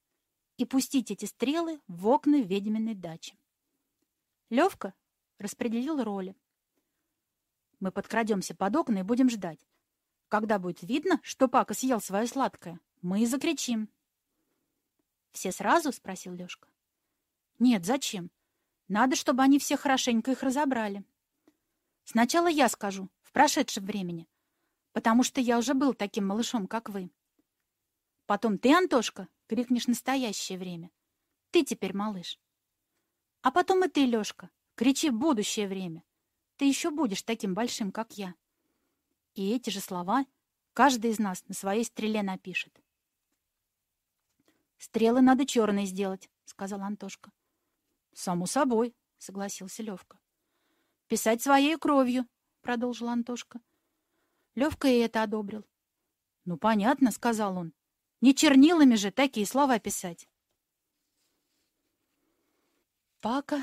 и 0.57 0.65
пустить 0.65 1.11
эти 1.11 1.25
стрелы 1.25 1.79
в 1.87 2.07
окна 2.07 2.41
ведьминой 2.41 2.95
дачи. 2.95 3.37
Левка 4.49 4.95
распределил 5.37 6.03
роли. 6.03 6.35
Мы 7.79 7.91
подкрадемся 7.91 8.55
под 8.55 8.75
окна 8.75 8.99
и 8.99 9.03
будем 9.03 9.29
ждать. 9.29 9.59
Когда 10.29 10.57
будет 10.57 10.81
видно, 10.81 11.19
что 11.21 11.47
Пака 11.47 11.75
съел 11.75 12.01
свое 12.01 12.25
сладкое, 12.25 12.79
мы 13.01 13.21
и 13.21 13.25
закричим. 13.25 13.89
«Все 15.31 15.51
сразу?»— 15.51 15.91
спросил 15.93 16.33
Лешка. 16.33 16.67
«Нет, 17.59 17.85
зачем? 17.85 18.31
Надо, 18.87 19.15
чтобы 19.15 19.43
они 19.43 19.59
все 19.59 19.77
хорошенько 19.77 20.31
их 20.31 20.43
разобрали. 20.43 21.03
Сначала 22.03 22.47
я 22.47 22.67
скажу, 22.69 23.09
в 23.21 23.31
прошедшем 23.31 23.85
времени, 23.85 24.27
потому 24.93 25.23
что 25.23 25.39
я 25.39 25.59
уже 25.59 25.75
был 25.75 25.93
таким 25.93 26.25
малышом, 26.25 26.67
как 26.67 26.89
вы. 26.89 27.11
Потом 28.25 28.57
ты, 28.57 28.73
Антошка, 28.73 29.27
крикнешь 29.47 29.87
настоящее 29.87 30.57
время. 30.57 30.91
Ты 31.51 31.63
теперь 31.63 31.95
малыш. 31.95 32.39
А 33.41 33.51
потом 33.51 33.85
и 33.85 33.87
ты, 33.87 34.05
Лешка, 34.05 34.49
кричи 34.75 35.09
будущее 35.09 35.67
время. 35.67 36.03
Ты 36.57 36.65
еще 36.65 36.89
будешь 36.89 37.21
таким 37.21 37.53
большим, 37.53 37.91
как 37.91 38.17
я. 38.17 38.33
И 39.35 39.51
эти 39.51 39.69
же 39.69 39.79
слова 39.79 40.25
каждый 40.73 41.11
из 41.11 41.19
нас 41.19 41.43
на 41.47 41.53
своей 41.53 41.83
стреле 41.85 42.23
напишет. 42.23 42.81
«Стрелы 44.79 45.19
надо 45.21 45.45
черные 45.45 45.85
сделать»,— 45.85 46.29
сказал 46.45 46.81
Антошка. 46.81 47.31
«Само 48.13 48.45
собой»,— 48.45 48.95
согласился 49.17 49.83
Левка. 49.83 50.19
«Писать 51.07 51.41
своей 51.41 51.77
кровью»,— 51.77 52.25
продолжил 52.61 53.09
Антошка. 53.09 53.59
Левка 54.55 54.87
и 54.87 54.99
это 54.99 55.21
одобрил. 55.21 55.65
«Ну, 56.45 56.57
понятно»,— 56.57 57.11
сказал 57.11 57.57
он. 57.57 57.73
«Не 58.21 58.33
чернилами 58.33 58.95
же 58.95 59.11
такие 59.11 59.45
слова 59.45 59.79
писать». 59.79 60.29
Пака 63.19 63.61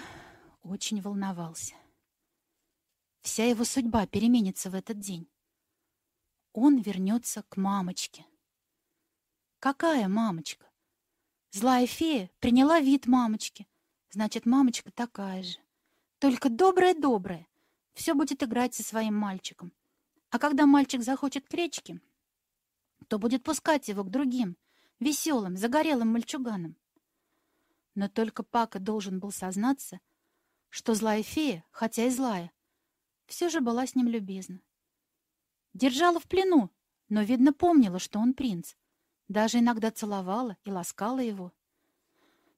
очень 0.62 1.00
волновался. 1.00 1.74
Вся 3.22 3.46
его 3.46 3.64
судьба 3.64 4.06
переменится 4.06 4.68
в 4.68 4.74
этот 4.74 4.98
день. 4.98 5.30
Он 6.52 6.78
вернется 6.78 7.42
к 7.42 7.56
мамочке. 7.56 8.26
Какая 9.60 10.08
мамочка? 10.08 10.65
Злая 11.56 11.86
фея 11.86 12.30
приняла 12.40 12.80
вид 12.80 13.06
мамочки. 13.06 13.66
Значит, 14.10 14.44
мамочка 14.44 14.90
такая 14.92 15.42
же. 15.42 15.56
Только 16.18 16.50
добрая-добрая. 16.50 17.46
Все 17.94 18.12
будет 18.12 18.42
играть 18.42 18.74
со 18.74 18.82
своим 18.82 19.14
мальчиком. 19.14 19.72
А 20.28 20.38
когда 20.38 20.66
мальчик 20.66 21.02
захочет 21.02 21.48
к 21.48 21.54
речке, 21.54 21.98
то 23.08 23.18
будет 23.18 23.42
пускать 23.42 23.88
его 23.88 24.04
к 24.04 24.10
другим, 24.10 24.58
веселым, 25.00 25.56
загорелым 25.56 26.08
мальчуганам. 26.12 26.76
Но 27.94 28.10
только 28.10 28.42
Пака 28.42 28.78
должен 28.78 29.18
был 29.18 29.32
сознаться, 29.32 30.00
что 30.68 30.92
злая 30.92 31.22
фея, 31.22 31.64
хотя 31.70 32.04
и 32.04 32.10
злая, 32.10 32.52
все 33.24 33.48
же 33.48 33.62
была 33.62 33.86
с 33.86 33.94
ним 33.94 34.08
любезна. 34.08 34.60
Держала 35.72 36.20
в 36.20 36.24
плену, 36.24 36.70
но, 37.08 37.22
видно, 37.22 37.54
помнила, 37.54 37.98
что 37.98 38.18
он 38.18 38.34
принц. 38.34 38.74
Даже 39.28 39.58
иногда 39.58 39.90
целовала 39.90 40.56
и 40.64 40.70
ласкала 40.70 41.20
его. 41.20 41.52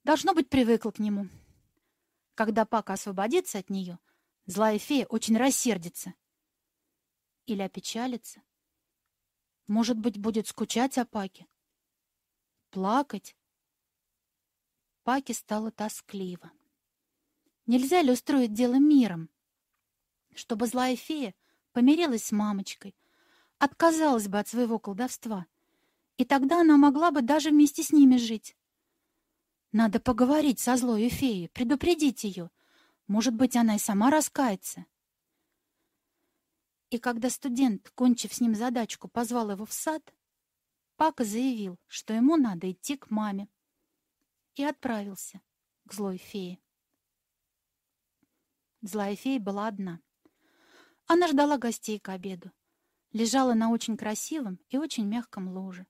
Должно 0.04 0.34
быть, 0.34 0.50
привыкла 0.50 0.90
к 0.90 0.98
нему. 0.98 1.28
Когда 2.34 2.64
Пака 2.64 2.92
освободится 2.92 3.58
от 3.58 3.70
нее, 3.70 3.98
злая 4.46 4.78
фея 4.78 5.06
очень 5.06 5.36
рассердится 5.36 6.14
или 7.46 7.62
опечалится. 7.62 8.42
Может 9.66 9.98
быть, 9.98 10.18
будет 10.18 10.46
скучать 10.46 10.98
о 10.98 11.04
Паке? 11.04 11.46
Плакать? 12.70 13.36
Паке 15.02 15.32
стало 15.32 15.70
тоскливо. 15.70 16.52
Нельзя 17.66 18.02
ли 18.02 18.12
устроить 18.12 18.52
дело 18.52 18.74
миром? 18.74 19.30
Чтобы 20.34 20.66
злая 20.66 20.96
фея 20.96 21.34
помирилась 21.72 22.24
с 22.24 22.32
мамочкой, 22.32 22.94
отказалась 23.58 24.28
бы 24.28 24.38
от 24.38 24.48
своего 24.48 24.78
колдовства, 24.78 25.46
и 26.18 26.24
тогда 26.24 26.60
она 26.60 26.76
могла 26.76 27.12
бы 27.12 27.22
даже 27.22 27.50
вместе 27.50 27.82
с 27.82 27.92
ними 27.92 28.16
жить. 28.16 28.56
Надо 29.70 30.00
поговорить 30.00 30.58
со 30.58 30.76
злой 30.76 31.08
феей, 31.08 31.48
предупредить 31.48 32.24
ее. 32.24 32.50
Может 33.06 33.34
быть, 33.34 33.54
она 33.54 33.76
и 33.76 33.78
сама 33.78 34.10
раскается. 34.10 34.84
И 36.90 36.98
когда 36.98 37.30
студент, 37.30 37.90
кончив 37.90 38.34
с 38.34 38.40
ним 38.40 38.56
задачку, 38.56 39.08
позвал 39.08 39.52
его 39.52 39.64
в 39.64 39.72
сад, 39.72 40.12
Пака 40.96 41.22
заявил, 41.22 41.78
что 41.86 42.12
ему 42.12 42.36
надо 42.36 42.72
идти 42.72 42.96
к 42.96 43.10
маме, 43.10 43.48
и 44.56 44.64
отправился 44.64 45.40
к 45.86 45.94
злой 45.94 46.16
фее. 46.16 46.58
Злая 48.80 49.14
фея 49.14 49.38
была 49.38 49.68
одна. 49.68 50.00
Она 51.06 51.28
ждала 51.28 51.58
гостей 51.58 52.00
к 52.00 52.08
обеду, 52.08 52.50
лежала 53.12 53.54
на 53.54 53.70
очень 53.70 53.96
красивом 53.96 54.58
и 54.68 54.78
очень 54.78 55.06
мягком 55.06 55.48
ложе 55.48 55.86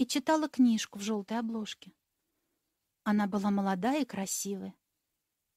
и 0.00 0.06
читала 0.06 0.48
книжку 0.48 0.98
в 0.98 1.02
желтой 1.02 1.38
обложке. 1.38 1.92
Она 3.02 3.26
была 3.26 3.50
молодая 3.50 4.00
и 4.00 4.06
красивая. 4.06 4.74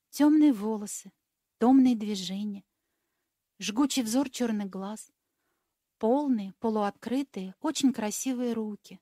Темные 0.10 0.52
волосы, 0.52 1.14
томные 1.60 1.96
движения, 1.96 2.66
жгучий 3.58 4.04
взор 4.04 4.30
черных 4.30 4.70
глаз, 4.70 5.14
полные, 5.98 6.52
полуоткрытые, 6.60 7.56
очень 7.62 7.94
красивые 7.94 8.52
руки, 8.52 9.00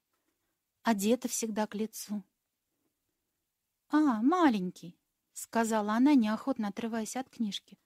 одета 0.84 1.28
всегда 1.28 1.66
к 1.66 1.74
лицу. 1.74 2.24
«А, 3.90 4.22
маленький»,— 4.22 4.96
сказала 5.34 5.94
она, 5.94 6.14
неохотно 6.14 6.68
отрываясь 6.68 7.16
от 7.16 7.32
книжки. 7.32 7.80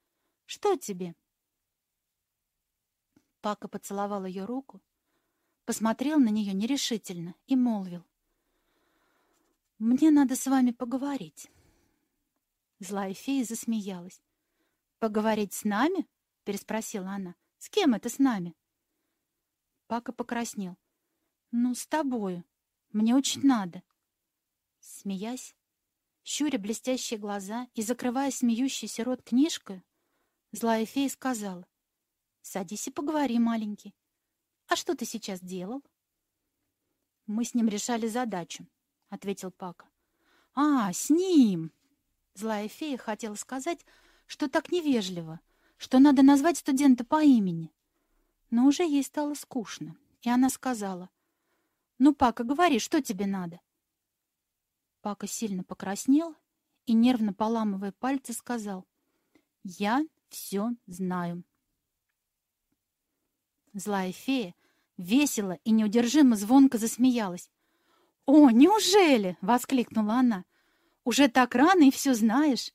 «Что 0.46 0.76
тебе?» 0.76 1.16
Пака 3.40 3.70
поцеловал 3.70 4.26
ее 4.26 4.44
руку, 4.44 4.82
посмотрел 5.66 6.20
на 6.20 6.30
нее 6.30 6.54
нерешительно 6.54 7.36
и 7.48 7.56
молвил. 7.56 8.06
«Мне 9.80 10.12
надо 10.12 10.36
с 10.36 10.48
вами 10.48 10.72
поговорить». 10.72 11.50
Злая 12.80 13.14
фея 13.14 13.44
засмеялась. 13.44 14.22
«Поговорить 15.00 15.54
с 15.54 15.64
нами?» 15.64 16.08
переспросила 16.46 17.10
она. 17.10 17.36
«С 17.58 17.70
кем 17.70 17.94
это 17.94 18.08
с 18.10 18.20
нами?» 18.20 18.56
Пака 19.88 20.14
покраснел. 20.14 20.78
«Ну, 21.52 21.74
с 21.74 21.86
тобою. 21.88 22.46
Мне 22.94 23.16
очень 23.16 23.46
надо». 23.46 23.84
Смеясь, 24.80 25.56
щуря 26.24 26.60
блестящие 26.60 27.20
глаза 27.20 27.68
и 27.74 27.82
закрывая 27.82 28.32
смеющийся 28.32 29.04
рот 29.04 29.24
книжкой, 29.24 29.84
злая 30.52 30.86
фея 30.86 31.10
сказала. 31.10 31.68
«Садись 32.42 32.88
и 32.88 32.92
поговори, 32.92 33.40
маленький. 33.40 33.96
А 34.68 34.76
что 34.76 34.96
ты 34.96 35.06
сейчас 35.06 35.40
делал?» 35.40 35.84
«Мы 37.28 37.46
с 37.46 37.54
ним 37.54 37.68
решали 37.68 38.08
задачу»,— 38.08 38.68
ответил 39.10 39.52
Пака. 39.52 39.90
«А, 40.54 40.92
с 40.94 41.10
ним!» 41.10 41.72
Злая 42.34 42.68
фея 42.68 42.98
хотела 42.98 43.36
сказать, 43.36 43.86
что 44.28 44.50
так 44.50 44.72
невежливо— 44.72 45.40
что 45.78 46.00
надо 46.00 46.24
назвать 46.24 46.58
студента 46.58 47.04
по 47.04 47.22
имени. 47.24 47.72
Но 48.50 48.66
уже 48.66 48.84
ей 48.84 49.04
стало 49.04 49.34
скучно, 49.34 49.98
и 50.22 50.30
она 50.30 50.50
сказала, 50.50 51.10
«Ну, 51.98 52.14
Пака, 52.14 52.44
говори, 52.44 52.80
что 52.80 53.02
тебе 53.02 53.26
надо?» 53.26 53.60
Пака 55.02 55.28
сильно 55.28 55.64
покраснел 55.64 56.36
и, 56.86 56.94
нервно 56.94 57.34
поламывая 57.34 57.92
пальцы, 57.92 58.34
сказал, 58.34 58.86
«Я 59.64 60.04
все 60.30 60.72
знаю». 60.88 61.44
Злая 63.76 64.14
фея 64.14 64.56
весело 64.96 65.60
и 65.66 65.72
неудержимо 65.72 66.38
звонко 66.38 66.78
засмеялась. 66.78 67.52
«О, 68.26 68.50
неужели?»— 68.50 69.38
воскликнула 69.42 70.16
она. 70.16 70.46
«Уже 71.04 71.28
так 71.28 71.54
рано 71.56 71.84
и 71.84 71.92
все 71.92 72.14
знаешь. 72.14 72.72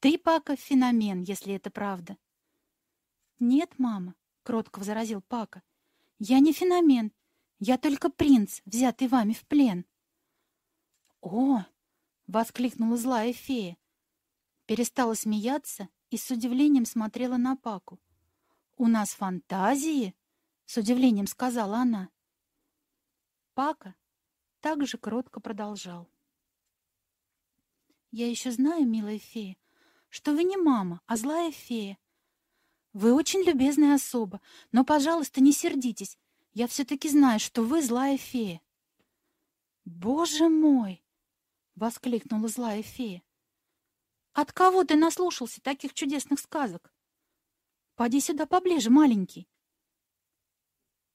Ты, 0.00 0.16
Пака, 0.16 0.56
феномен, 0.56 1.20
если 1.20 1.54
это 1.54 1.70
правда». 1.70 2.16
«Нет, 3.38 3.78
мама»,— 3.78 4.14
кротко 4.42 4.78
возразил 4.78 5.20
Пака. 5.20 5.62
«Я 6.18 6.40
не 6.40 6.54
феномен. 6.54 7.12
Я 7.58 7.76
только 7.76 8.08
принц, 8.08 8.62
взятый 8.64 9.08
вами 9.08 9.34
в 9.34 9.44
плен». 9.44 9.84
«О!»— 11.20 11.64
воскликнула 12.26 12.96
злая 12.96 13.34
фея. 13.34 13.76
Перестала 14.64 15.12
смеяться 15.12 15.90
и 16.08 16.16
с 16.16 16.30
удивлением 16.30 16.86
смотрела 16.86 17.36
на 17.36 17.56
Паку. 17.56 18.00
«У 18.78 18.86
нас 18.86 19.10
фантазии?»— 19.10 20.14
с 20.70 20.76
удивлением 20.76 21.26
сказала 21.26 21.78
она. 21.78 22.10
Пака 23.54 23.96
также 24.60 24.98
кротко 24.98 25.40
продолжал. 25.40 26.08
«Я 28.12 28.30
еще 28.30 28.52
знаю, 28.52 28.86
милая 28.86 29.18
фея, 29.18 29.56
что 30.10 30.32
вы 30.32 30.44
не 30.44 30.56
мама, 30.56 31.00
а 31.06 31.16
злая 31.16 31.50
фея. 31.50 31.98
Вы 32.92 33.12
очень 33.14 33.42
любезная 33.42 33.96
особа, 33.96 34.40
но, 34.70 34.84
пожалуйста, 34.84 35.40
не 35.40 35.50
сердитесь. 35.52 36.16
Я 36.52 36.68
все-таки 36.68 37.08
знаю, 37.08 37.40
что 37.40 37.64
вы 37.64 37.82
злая 37.82 38.16
фея». 38.16 38.60
«Боже 39.84 40.48
мой!»— 40.48 41.04
воскликнула 41.74 42.46
злая 42.46 42.84
фея. 42.84 43.24
«От 44.34 44.52
кого 44.52 44.84
ты 44.84 44.94
наслушался 44.94 45.60
таких 45.60 45.94
чудесных 45.94 46.38
сказок? 46.38 46.94
Поди 47.96 48.20
сюда 48.20 48.46
поближе, 48.46 48.88
маленький». 48.88 49.48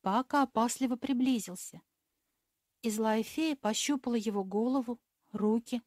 Пака 0.06 0.44
опасливо 0.44 0.96
приблизился— 0.96 1.82
и 2.86 2.91
злая 2.91 3.24
фея 3.24 3.56
пощупала 3.56 4.13
его 4.13 4.44
голову, 4.44 5.00
руки. 5.32 5.82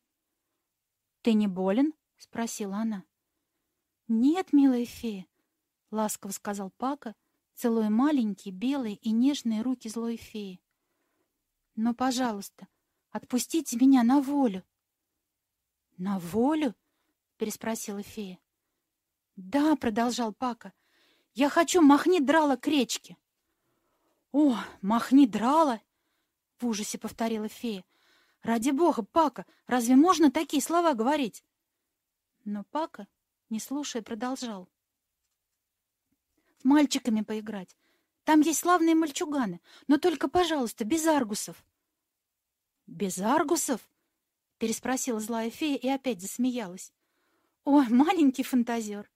«Ты 1.23 1.35
не 1.35 1.47
болен?»— 1.47 1.95
спросила 2.17 2.79
она. 2.79 3.05
«Нет, 4.09 4.53
милая 4.53 4.85
фея»,— 4.85 5.29
ласково 5.93 6.33
сказал 6.33 6.73
Пака, 6.73 7.15
целуя 7.55 7.89
маленькие, 7.89 8.53
белые 8.53 8.97
и 8.97 9.13
нежные 9.13 9.63
руки 9.63 9.87
злой 9.89 10.17
феи. 10.17 10.61
«Но, 11.77 11.95
пожалуйста, 11.95 12.67
отпустите 13.11 13.77
меня 13.77 14.03
на 14.03 14.21
волю». 14.21 14.65
«На 15.97 16.19
волю?»— 16.19 16.75
переспросила 17.37 18.03
фея. 18.03 18.41
«Да»,— 19.37 19.77
продолжал 19.81 20.35
Пака,— 20.35 20.73
«я 21.35 21.49
хочу 21.49 21.81
махни 21.81 22.19
драла 22.19 22.57
к 22.57 22.67
речке». 22.67 23.17
«О, 24.33 24.57
махни 24.83 25.27
драла!» 25.27 25.81
В 26.59 26.67
ужасе 26.67 26.99
повторила 26.99 27.49
фея. 27.49 27.85
«Ради 28.43 28.71
бога, 28.71 29.03
Пака, 29.03 29.47
разве 29.67 29.97
можно 29.97 30.31
такие 30.31 30.63
слова 30.63 30.95
говорить?» 30.95 31.45
Но 32.45 32.65
Пака, 32.65 33.09
не 33.49 33.59
слушая, 33.61 34.03
продолжал. 34.03 34.69
«С 36.61 36.65
мальчиками 36.65 37.23
поиграть. 37.23 37.77
Там 38.25 38.41
есть 38.41 38.61
славные 38.61 38.95
мальчуганы, 38.95 39.61
но 39.87 39.97
только, 39.97 40.29
пожалуйста, 40.29 40.85
без 40.85 41.07
аргусов». 41.07 41.65
«Без 42.87 43.19
аргусов?»— 43.19 43.81
переспросила 44.59 45.21
злая 45.21 45.51
фея 45.51 45.77
и 45.77 45.89
опять 45.89 46.21
засмеялась. 46.21 46.93
«Ой, 47.65 47.89
маленький 47.89 48.43
фантазер! 48.43 49.11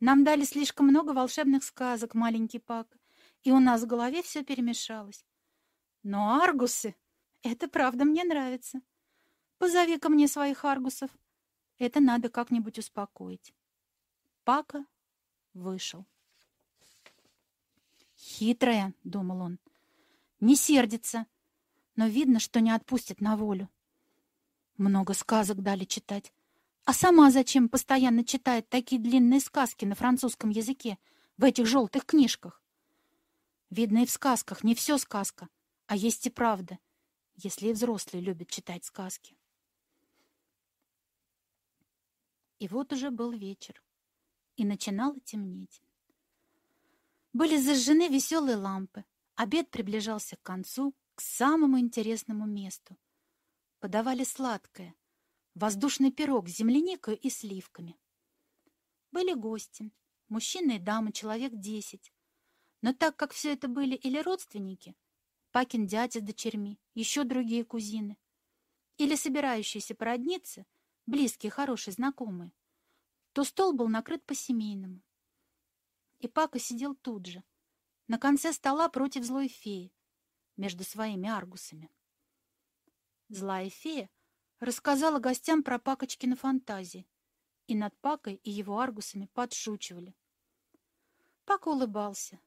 Нам 0.00 0.24
дали 0.24 0.44
слишком 0.44 0.86
много 0.86 1.12
волшебных 1.12 1.62
сказок, 1.64 2.14
маленький 2.14 2.58
Пака, 2.58 2.98
и 3.42 3.50
у 3.52 3.60
нас 3.60 3.82
в 3.82 3.86
голове 3.86 4.22
все 4.22 4.42
перемешалось. 4.44 5.24
Но 6.02 6.40
аргусы— 6.42 6.94
это 7.42 7.68
правда 7.68 8.04
мне 8.04 8.24
нравится. 8.24 8.80
Позови 9.58 9.98
ко 9.98 10.08
мне 10.08 10.28
своих 10.28 10.64
аргусов. 10.64 11.10
Это 11.78 12.00
надо 12.00 12.28
как-нибудь 12.28 12.78
успокоить. 12.78 13.54
Пака 14.44 14.86
вышел. 15.54 16.06
«Хитрая»,— 18.16 18.94
думал 19.04 19.40
он,— 19.40 19.58
«не 20.40 20.56
сердится, 20.56 21.26
но 21.96 22.06
видно, 22.06 22.38
что 22.38 22.60
не 22.60 22.70
отпустит 22.70 23.20
на 23.20 23.36
волю. 23.36 23.68
Много 24.76 25.14
сказок 25.14 25.62
дали 25.62 25.84
читать. 25.84 26.32
А 26.84 26.92
сама 26.92 27.30
зачем 27.30 27.68
постоянно 27.68 28.24
читает 28.24 28.68
такие 28.68 29.00
длинные 29.00 29.40
сказки 29.40 29.84
на 29.84 29.94
французском 29.94 30.50
языке 30.50 30.98
в 31.36 31.44
этих 31.44 31.66
желтых 31.66 32.06
книжках? 32.06 32.61
Видно, 33.72 34.02
и 34.02 34.04
в 34.04 34.10
сказках 34.10 34.64
не 34.64 34.74
все 34.74 34.98
сказка, 34.98 35.48
а 35.86 35.96
есть 35.96 36.26
и 36.26 36.30
правда, 36.30 36.78
если 37.36 37.68
и 37.68 37.72
взрослые 37.72 38.22
любят 38.22 38.50
читать 38.50 38.84
сказки. 38.84 39.34
И 42.58 42.68
вот 42.68 42.92
уже 42.92 43.10
был 43.10 43.32
вечер, 43.32 43.82
и 44.56 44.66
начинало 44.66 45.18
темнеть. 45.20 45.80
Были 47.32 47.56
зажжены 47.56 48.08
веселые 48.08 48.58
лампы, 48.58 49.06
обед 49.36 49.70
приближался 49.70 50.36
к 50.36 50.42
концу, 50.42 50.94
к 51.14 51.22
самому 51.22 51.80
интересному 51.80 52.44
месту. 52.44 52.98
Подавали 53.78 54.24
сладкое, 54.24 54.94
воздушный 55.54 56.12
пирог 56.12 56.46
с 56.46 56.56
земляникой 56.58 57.14
и 57.14 57.30
сливками. 57.30 57.98
Были 59.12 59.32
гости, 59.32 59.90
мужчины 60.28 60.76
и 60.76 60.78
дамы, 60.78 61.10
человек 61.10 61.54
десять. 61.54 62.12
Но 62.82 62.92
так 62.92 63.16
как 63.16 63.32
все 63.32 63.52
это 63.52 63.68
были 63.68 63.94
или 63.94 64.18
родственники, 64.18 64.94
Пакин 65.52 65.86
дядя 65.86 66.20
с 66.20 66.22
дочерьми, 66.22 66.80
еще 66.94 67.24
другие 67.24 67.64
кузины. 67.64 68.18
Или 68.98 69.14
собирающиеся 69.14 69.94
породниться, 69.94 70.66
близкие, 71.06 71.50
хорошие, 71.50 71.94
знакомые. 71.94 72.52
То 73.32 73.44
стол 73.44 73.72
был 73.72 73.88
накрыт 73.88 74.24
по-семейному. 74.26 75.00
И 76.18 76.28
Пака 76.28 76.58
сидел 76.58 76.94
тут 76.94 77.26
же, 77.26 77.42
на 78.08 78.18
конце 78.18 78.52
стола 78.52 78.88
против 78.88 79.24
злой 79.24 79.48
феи, 79.48 79.92
между 80.56 80.84
своими 80.84 81.28
аргусами. 81.28 81.90
Злая 83.28 83.70
фея 83.70 84.10
рассказала 84.58 85.18
гостям 85.18 85.62
про 85.62 85.78
Пакочкины 85.78 86.36
фантазии, 86.36 87.08
и 87.66 87.74
над 87.74 87.96
Пакой 88.00 88.34
и 88.34 88.50
его 88.50 88.80
аргусами 88.80 89.26
подшучивали. 89.32 90.14
Пака 91.44 91.68
улыбался. 91.68 92.40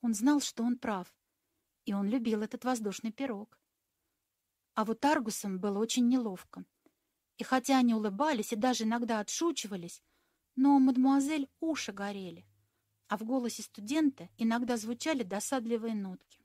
Он 0.00 0.14
знал, 0.14 0.40
что 0.40 0.62
он 0.62 0.78
прав 0.78 1.12
и 1.88 1.94
он 1.94 2.06
любил 2.06 2.42
этот 2.42 2.66
воздушный 2.66 3.12
пирог. 3.12 3.58
А 4.74 4.84
вот 4.84 5.02
Аргусам 5.06 5.58
было 5.58 5.78
очень 5.78 6.06
неловко. 6.06 6.66
И 7.38 7.44
хотя 7.44 7.78
они 7.78 7.94
улыбались 7.94 8.52
и 8.52 8.56
даже 8.56 8.84
иногда 8.84 9.20
отшучивались, 9.20 10.02
но 10.54 10.76
у 10.76 10.80
мадемуазель 10.80 11.48
уши 11.60 11.92
горели, 11.92 12.46
а 13.06 13.16
в 13.16 13.24
голосе 13.24 13.62
студента 13.62 14.28
иногда 14.36 14.76
звучали 14.76 15.22
досадливые 15.22 15.94
нотки. 15.94 16.44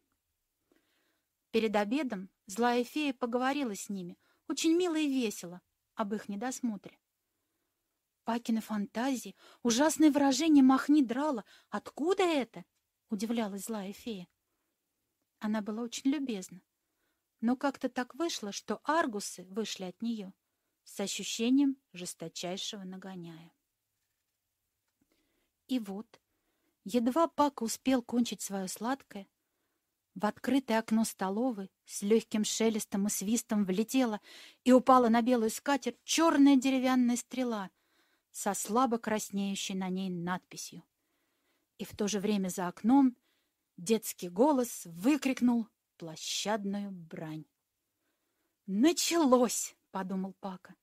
Перед 1.52 1.76
обедом 1.76 2.30
злая 2.46 2.86
фея 2.86 3.14
поговорила 3.14 3.76
с 3.76 3.90
ними, 3.90 4.18
очень 4.48 4.78
мило 4.78 4.96
и 4.96 5.10
весело, 5.10 5.62
об 5.96 6.14
их 6.14 6.30
недосмотре. 6.30 6.98
Пакины 8.24 8.62
фантазии, 8.62 9.36
ужасное 9.62 10.10
выражение 10.10 10.64
«махни 10.64 11.04
драла». 11.04 11.44
Откуда 11.70 12.24
это?— 12.24 12.64
удивлялась 13.14 13.66
злая 13.66 13.94
фея. 13.94 14.28
Она 15.40 15.62
была 15.62 15.84
очень 15.84 16.10
любезна. 16.10 16.62
Но 17.42 17.56
как-то 17.56 17.90
так 17.90 18.16
вышло, 18.16 18.52
что 18.52 18.80
аргусы 18.84 19.46
вышли 19.46 19.84
от 19.84 20.02
нее 20.02 20.34
с 20.84 21.00
ощущением 21.00 21.78
жесточайшего 21.94 22.84
нагоняя. 22.84 23.54
И 25.68 25.80
вот, 25.80 26.22
едва 26.84 27.28
Пака 27.28 27.64
успел 27.64 28.02
кончить 28.02 28.42
свое 28.42 28.68
сладкое, 28.68 29.28
в 30.16 30.26
открытое 30.26 30.80
окно 30.80 31.04
столовой 31.06 31.72
с 31.86 32.02
легким 32.04 32.44
шелестом 32.44 33.08
и 33.08 33.10
свистом 33.10 33.66
влетела 33.66 34.22
и 34.64 34.72
упала 34.72 35.10
на 35.10 35.22
белую 35.22 35.50
скатерть 35.50 35.98
черная 36.04 36.56
деревянная 36.56 37.18
стрела 37.18 37.72
со 38.32 38.54
слабо 38.54 38.98
краснеющей 38.98 39.76
на 39.76 39.90
ней 39.90 40.10
надписью. 40.10 40.84
И 41.78 41.86
в 41.86 41.96
то 41.96 42.08
же 42.08 42.20
время 42.20 42.50
за 42.50 42.68
окном 42.68 43.16
Детский 43.78 44.30
голос 44.30 44.86
выкрикнул 44.86 45.68
площадную 45.98 46.92
брань. 46.92 47.46
«Началось!»— 48.68 49.76
подумал 49.92 50.34
Пака. 50.40 50.76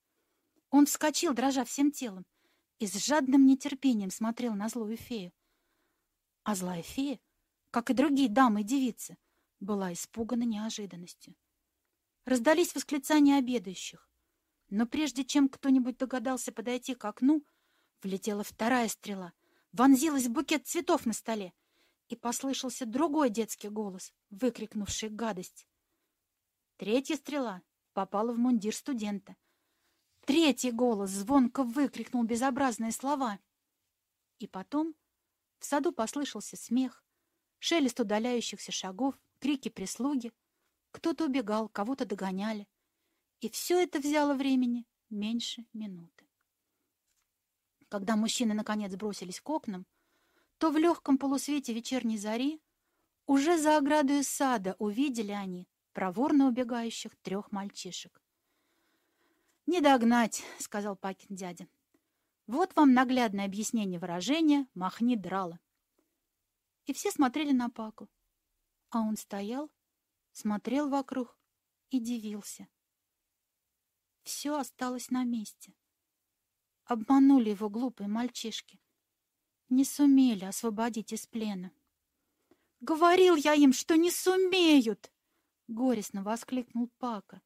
Он 0.71 0.87
вскочил, 0.87 1.33
дрожа 1.33 1.65
всем 1.65 1.93
телом, 1.93 2.27
и 2.79 2.87
с 2.87 2.95
жадным 2.95 3.47
нетерпением 3.47 4.11
смотрел 4.11 4.55
на 4.55 4.69
злую 4.69 4.97
фею. 4.97 5.33
А 6.43 6.55
злая 6.57 6.83
фея, 6.83 7.21
как 7.71 7.91
и 7.91 7.95
другие 7.95 8.29
дамы 8.29 8.63
и 8.63 8.65
девицы, 8.65 9.17
была 9.61 9.93
испугана 9.93 10.43
неожиданностью. 10.43 11.37
Раздались 12.25 12.75
восклицания 12.75 13.39
обедающих, 13.39 14.11
но 14.69 14.87
прежде 14.87 15.25
чем 15.25 15.49
кто-нибудь 15.49 15.97
догадался 15.97 16.53
подойти 16.53 16.95
к 16.95 17.05
окну, 17.05 17.45
влетела 18.03 18.43
вторая 18.43 18.89
стрела, 18.89 19.33
вонзилась 19.73 20.27
в 20.27 20.31
букет 20.31 20.67
цветов 20.67 21.07
на 21.07 21.13
столе 21.13 21.53
И 22.09 22.17
послышался 22.17 22.87
другой 22.87 23.31
детский 23.31 23.69
голос, 23.69 24.13
выкрикнувший 24.31 25.11
гадость. 25.11 25.67
Третья 26.77 27.17
стрела 27.17 27.63
попала 27.93 28.33
в 28.33 28.39
мундир 28.39 28.75
студента. 28.75 29.37
Третий 30.25 30.71
голос 30.71 31.11
звонко 31.11 31.63
выкрикнул 31.63 32.25
безобразные 32.25 32.93
слова. 32.93 33.39
И 34.39 34.47
потом 34.47 34.95
в 35.59 35.65
саду 35.65 35.93
послышался 35.93 36.57
смех, 36.57 37.05
шелест 37.59 38.01
удаляющихся 38.01 38.73
шагов, 38.73 39.15
крики 39.39 39.69
прислуги. 39.69 40.33
Кто-то 40.91 41.27
убегал, 41.27 41.69
кого-то 41.69 42.05
догоняли. 42.05 42.67
И 43.41 43.49
все 43.49 43.83
это 43.83 43.99
взяло 44.01 44.35
времени 44.35 44.87
меньше 45.11 45.67
минуты. 45.73 46.20
Когда 47.91 48.15
мужчины 48.15 48.55
наконец 48.55 48.95
бросились 48.95 49.41
к 49.41 49.51
окнам, 49.51 49.85
то 50.59 50.71
в 50.71 50.77
легком 50.77 51.19
полусвете 51.19 51.75
вечерней 51.75 52.19
зари 52.19 52.63
уже 53.27 53.59
за 53.59 53.77
оградой 53.77 54.23
сада 54.23 54.77
увидели 54.79 55.33
они 55.33 55.69
проворно 55.93 56.47
убегающих 56.47 57.17
трех 57.17 57.51
мальчишек. 57.51 58.23
«Не 59.67 59.81
догнать»,— 59.81 60.45
сказал 60.61 60.97
Пакин 60.97 61.35
дядя. 61.35 61.67
«Вот 62.47 62.77
вам 62.77 62.95
наглядное 62.95 63.45
объяснение 63.45 63.99
выражения 63.99 64.69
«махни 64.75 65.17
драла». 65.17 65.59
И 66.87 66.93
все 66.93 67.11
смотрели 67.11 67.51
на 67.51 67.71
Паку. 67.71 68.09
А 68.91 69.01
он 69.01 69.17
стоял, 69.17 69.69
смотрел 70.31 70.89
вокруг 70.89 71.37
и 71.91 71.99
дивился. 71.99 72.69
Все 74.23 74.57
осталось 74.57 75.11
на 75.11 75.25
месте. 75.25 75.75
Обманули 76.91 77.51
его 77.51 77.69
глупые 77.71 78.09
мальчишки. 78.09 78.81
Не 79.69 79.85
сумели 79.85 80.45
освободить 80.45 81.13
из 81.13 81.25
плена. 81.25 81.71
«Говорил 82.81 83.37
я 83.37 83.55
им, 83.55 83.73
что 83.73 83.97
не 83.97 84.11
сумеют!» 84.11 85.13
Горестно 85.69 86.25
воскликнул 86.25 86.91
Пака 86.99 87.43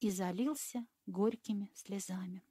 и 0.00 0.10
залился 0.10 0.84
горькими 1.06 1.70
слезами. 1.72 2.42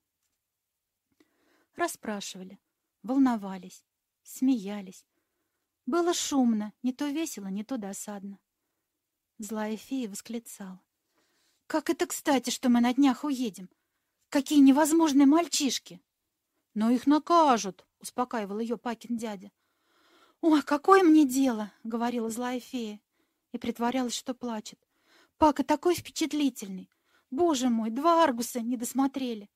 Расспрашивали, 1.75 2.57
волновались, 3.03 3.83
смеялись. 4.23 5.05
Было 5.85 6.13
шумно, 6.13 6.71
не 6.83 6.93
то 6.93 7.09
весело, 7.09 7.47
не 7.47 7.65
то 7.65 7.75
досадно. 7.75 8.39
Злая 9.39 9.75
фея 9.75 10.07
восклицала. 10.07 10.81
«Как 11.67 11.89
это 11.89 12.07
кстати, 12.07 12.49
что 12.49 12.69
мы 12.69 12.79
на 12.79 12.93
днях 12.93 13.25
уедем! 13.25 13.69
Какие 14.29 14.59
невозможные 14.59 15.25
мальчишки!» 15.25 16.01
«Но 16.79 16.91
их 16.91 17.07
накажут!»— 17.07 17.85
успокаивал 17.99 18.59
ее 18.59 18.77
Пакин 18.77 19.17
дядя. 19.17 19.51
«Ой, 20.39 20.63
какое 20.63 21.03
мне 21.03 21.27
дело!»— 21.27 21.73
говорила 21.83 22.29
злая 22.29 22.61
фея 22.61 23.01
и 23.51 23.57
притворялась, 23.57 24.15
что 24.15 24.33
плачет. 24.33 24.79
«Пака 25.37 25.65
такой 25.65 25.93
впечатлительный! 25.93 26.89
Боже 27.31 27.67
мой, 27.67 27.89
два 27.89 28.23
аргуса 28.23 28.61
не 28.61 28.77
досмотрели!» 28.77 29.49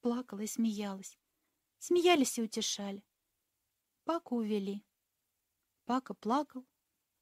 Плакала 0.00 0.40
и 0.40 0.46
смеялась. 0.46 1.18
Смеялись 1.78 2.38
и 2.38 2.42
утешали. 2.42 3.04
Паку 4.04 4.36
увели. 4.36 4.82
Пака 5.84 6.14
плакал, 6.14 6.64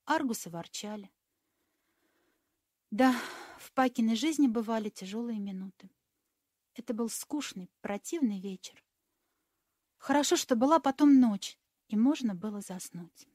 аргусы 0.04 0.48
ворчали. 0.48 1.10
Да, 2.92 3.16
в 3.58 3.72
Пакиной 3.72 4.14
жизни 4.14 4.46
бывали 4.46 4.90
тяжелые 4.90 5.40
минуты. 5.40 5.90
Это 6.74 6.94
был 6.94 7.08
скучный, 7.08 7.68
противный 7.80 8.38
вечер. 8.38 8.80
Хорошо, 9.98 10.36
что 10.36 10.56
была 10.56 10.78
потом 10.78 11.20
ночь, 11.20 11.58
и 11.88 11.96
можно 11.96 12.34
было 12.34 12.60
заснуть. 12.60 13.28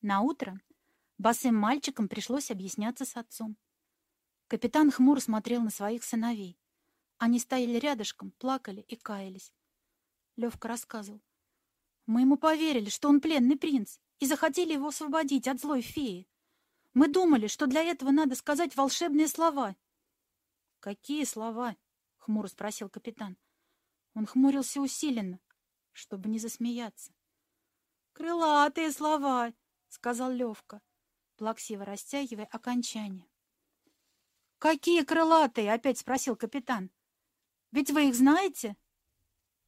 На 0.00 0.20
утро 0.22 0.60
босым 1.18 1.54
мальчикам 1.54 2.08
пришлось 2.08 2.50
объясняться 2.50 3.04
с 3.04 3.16
отцом. 3.16 3.56
Капитан 4.48 4.90
хмуро 4.90 5.20
смотрел 5.20 5.62
на 5.62 5.70
своих 5.70 6.04
сыновей. 6.04 6.58
Они 7.18 7.38
стояли 7.38 7.78
рядышком, 7.78 8.30
плакали 8.32 8.80
и 8.82 8.96
каялись. 8.96 9.52
Левка 10.36 10.68
рассказывал. 10.68 11.22
Мы 12.06 12.20
ему 12.20 12.36
поверили, 12.36 12.88
что 12.88 13.08
он 13.08 13.20
пленный 13.20 13.56
принц, 13.56 13.98
и 14.18 14.26
захотели 14.26 14.74
его 14.74 14.88
освободить 14.88 15.48
от 15.48 15.60
злой 15.60 15.82
феи. 15.82 16.28
Мы 16.94 17.08
думали, 17.08 17.46
что 17.46 17.66
для 17.66 17.82
этого 17.82 18.10
надо 18.10 18.34
сказать 18.36 18.76
волшебные 18.76 19.28
слова.— 19.28 19.76
Какие 20.80 21.24
слова?— 21.24 21.76
хмуро 22.18 22.48
спросил 22.48 22.88
капитан. 22.88 23.36
Он 24.16 24.24
хмурился 24.24 24.80
усиленно, 24.80 25.38
чтобы 25.92 26.30
не 26.30 26.38
засмеяться.— 26.38 27.12
Крылатые 28.14 28.90
слова,— 28.90 29.52
сказал 29.88 30.30
Левка, 30.30 30.80
плаксиво 31.36 31.84
растягивая 31.84 32.46
окончание.— 32.46 33.28
Какие 34.58 35.04
крылатые?— 35.04 35.70
опять 35.74 35.98
спросил 35.98 36.34
капитан.— 36.34 36.90
Ведь 37.72 37.90
вы 37.90 38.08
их 38.08 38.14
знаете? 38.14 38.78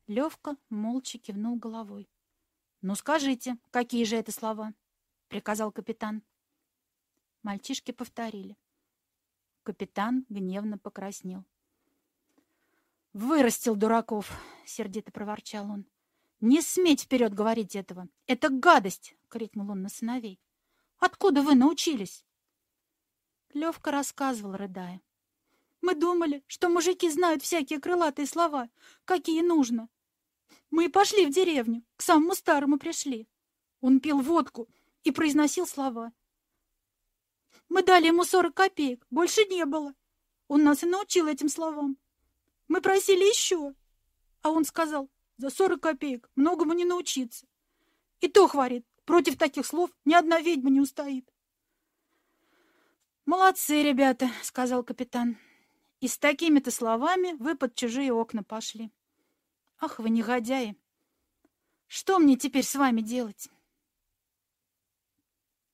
Левка 0.06 0.56
молча 0.70 1.18
кивнул 1.18 1.56
головой.— 1.58 2.08
Ну, 2.80 2.94
скажите, 2.94 3.58
какие 3.70 4.04
же 4.04 4.16
это 4.16 4.32
слова?— 4.32 4.72
приказал 5.28 5.72
капитан. 5.72 6.22
Мальчишки 7.42 7.92
повторили. 7.92 8.56
Капитан 9.62 10.24
гневно 10.30 10.78
покраснел. 10.78 11.44
«Вырастил 13.12 13.74
дураков!»— 13.74 14.30
сердито 14.66 15.10
проворчал 15.12 15.70
он. 15.70 15.86
«Не 16.40 16.60
сметь 16.60 17.02
вперед 17.02 17.34
говорить 17.34 17.74
этого! 17.74 18.08
Это 18.26 18.48
гадость!»— 18.48 19.14
крикнул 19.28 19.70
он 19.70 19.82
на 19.82 19.88
сыновей. 19.88 20.40
«Откуда 20.98 21.42
вы 21.42 21.54
научились?» 21.54 22.24
Левка 23.54 23.90
рассказывал, 23.90 24.56
рыдая. 24.56 25.00
«Мы 25.80 25.94
думали, 25.94 26.44
что 26.46 26.68
мужики 26.68 27.10
знают 27.10 27.42
всякие 27.42 27.80
крылатые 27.80 28.26
слова, 28.26 28.68
какие 29.04 29.42
нужно. 29.42 29.88
Мы 30.70 30.86
и 30.86 30.88
пошли 30.88 31.26
в 31.26 31.30
деревню, 31.30 31.82
к 31.96 32.02
самому 32.02 32.34
старому 32.34 32.78
пришли. 32.78 33.28
Он 33.80 34.00
пил 34.00 34.20
водку 34.20 34.68
и 35.02 35.10
произносил 35.10 35.66
слова. 35.66 36.12
Мы 37.68 37.82
дали 37.82 38.06
ему 38.06 38.24
сорок 38.24 38.54
копеек, 38.54 39.06
больше 39.10 39.44
не 39.44 39.64
было. 39.64 39.94
Он 40.46 40.64
нас 40.64 40.82
и 40.82 40.86
научил 40.86 41.26
этим 41.26 41.48
словам. 41.48 41.96
Мы 42.68 42.82
просили 42.82 43.24
еще. 43.24 43.74
А 44.42 44.50
он 44.50 44.64
сказал, 44.64 45.10
за 45.38 45.50
сорок 45.50 45.82
копеек 45.82 46.30
многому 46.36 46.74
не 46.74 46.84
научиться. 46.84 47.46
И 48.20 48.28
то, 48.28 48.46
хварит, 48.46 48.86
против 49.04 49.38
таких 49.38 49.66
слов 49.66 49.90
ни 50.04 50.14
одна 50.14 50.40
ведьма 50.40 50.70
не 50.70 50.80
устоит. 50.80 51.28
«Молодцы, 53.24 53.82
ребята»,— 53.82 54.30
сказал 54.42 54.82
капитан. 54.84 55.38
«И 56.00 56.08
с 56.08 56.18
такими-то 56.18 56.70
словами 56.70 57.34
вы 57.38 57.56
под 57.56 57.74
чужие 57.74 58.12
окна 58.12 58.42
пошли. 58.42 58.90
Ах, 59.80 59.98
вы 59.98 60.10
негодяи! 60.10 60.76
Что 61.86 62.18
мне 62.18 62.36
теперь 62.36 62.64
с 62.64 62.74
вами 62.74 63.00
делать?» 63.00 63.48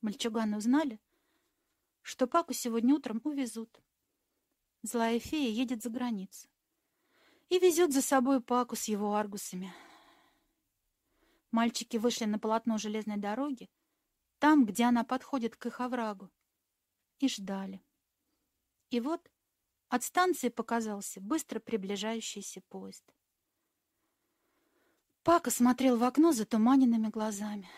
Мальчуганы 0.01 0.57
узнали, 0.57 1.01
что 2.03 2.27
Паку 2.27 2.53
сегодня 2.53 2.95
утром 2.95 3.21
увезут. 3.25 3.81
Злая 4.83 5.19
фея 5.19 5.51
едет 5.51 5.83
за 5.83 5.91
границу 5.91 6.49
и 7.49 7.59
везет 7.59 7.93
за 7.93 8.03
собой 8.03 8.41
Паку 8.41 8.77
с 8.77 8.85
его 8.85 9.15
аргусами. 9.15 9.73
Мальчики 11.51 11.97
вышли 11.97 12.25
на 12.25 12.39
полотно 12.39 12.79
железной 12.79 13.17
дороги, 13.17 13.71
там, 14.39 14.67
где 14.67 14.85
она 14.85 15.05
подходит 15.05 15.57
к 15.57 15.67
их 15.67 15.81
оврагу, 15.81 16.31
и 17.19 17.29
ждали. 17.29 17.83
И 18.91 19.01
вот 19.01 19.31
от 19.89 20.03
станции 20.03 20.49
показался 20.49 21.21
быстро 21.21 21.61
приближающийся 21.61 22.61
поезд. 22.63 23.05
Пака 25.23 25.51
смотрел 25.51 25.97
в 25.97 26.05
окно 26.05 26.33
затуманенными 26.33 27.09
глазами. 27.09 27.69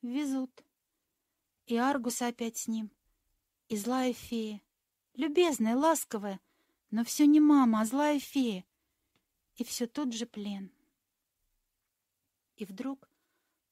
Везут. 0.00 0.64
И 1.66 1.76
Аргус 1.76 2.22
опять 2.22 2.56
с 2.56 2.68
ним, 2.68 2.90
и 3.68 3.76
злая 3.76 4.12
фея, 4.12 4.60
любезная, 5.14 5.76
ласковая, 5.76 6.40
но 6.94 7.02
все 7.02 7.26
не 7.26 7.40
мама, 7.40 7.80
а 7.80 7.84
злая 7.84 8.20
фея, 8.20 8.64
и 9.56 9.64
все 9.64 9.88
тот 9.88 10.12
же 10.12 10.26
плен. 10.26 10.70
И 12.54 12.64
вдруг 12.64 13.10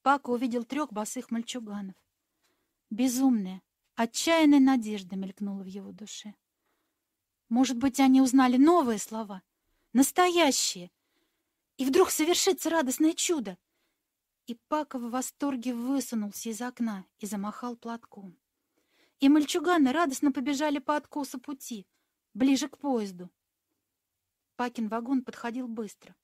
Пака 0.02 0.30
увидел 0.30 0.64
трех 0.64 0.92
босых 0.92 1.30
мальчуганов. 1.30 1.94
Безумная, 2.90 3.62
отчаянная 3.94 4.58
надежда 4.58 5.14
мелькнула 5.14 5.62
в 5.62 5.66
его 5.66 5.92
душе. 5.92 6.34
Может 7.48 7.76
быть, 7.76 8.00
они 8.00 8.20
узнали 8.20 8.56
новые 8.56 8.98
слова, 8.98 9.44
настоящие, 9.92 10.90
и 11.76 11.84
вдруг 11.84 12.10
совершится 12.10 12.70
радостное 12.70 13.12
чудо— 13.12 13.56
и 14.48 14.56
Пака 14.66 14.98
в 14.98 15.10
восторге 15.10 15.72
высунулся 15.72 16.48
из 16.48 16.60
окна 16.60 17.06
и 17.20 17.26
замахал 17.26 17.76
платком. 17.76 18.36
И 19.20 19.28
мальчуганы 19.28 19.92
радостно 19.92 20.32
побежали 20.32 20.80
по 20.80 20.96
откосу 20.96 21.38
пути, 21.38 21.86
ближе 22.34 22.68
к 22.68 22.78
поезду. 22.78 23.30
Пакин 24.56 24.88
вагон 24.88 25.22
подходил 25.22 25.68
быстро. 25.68 26.14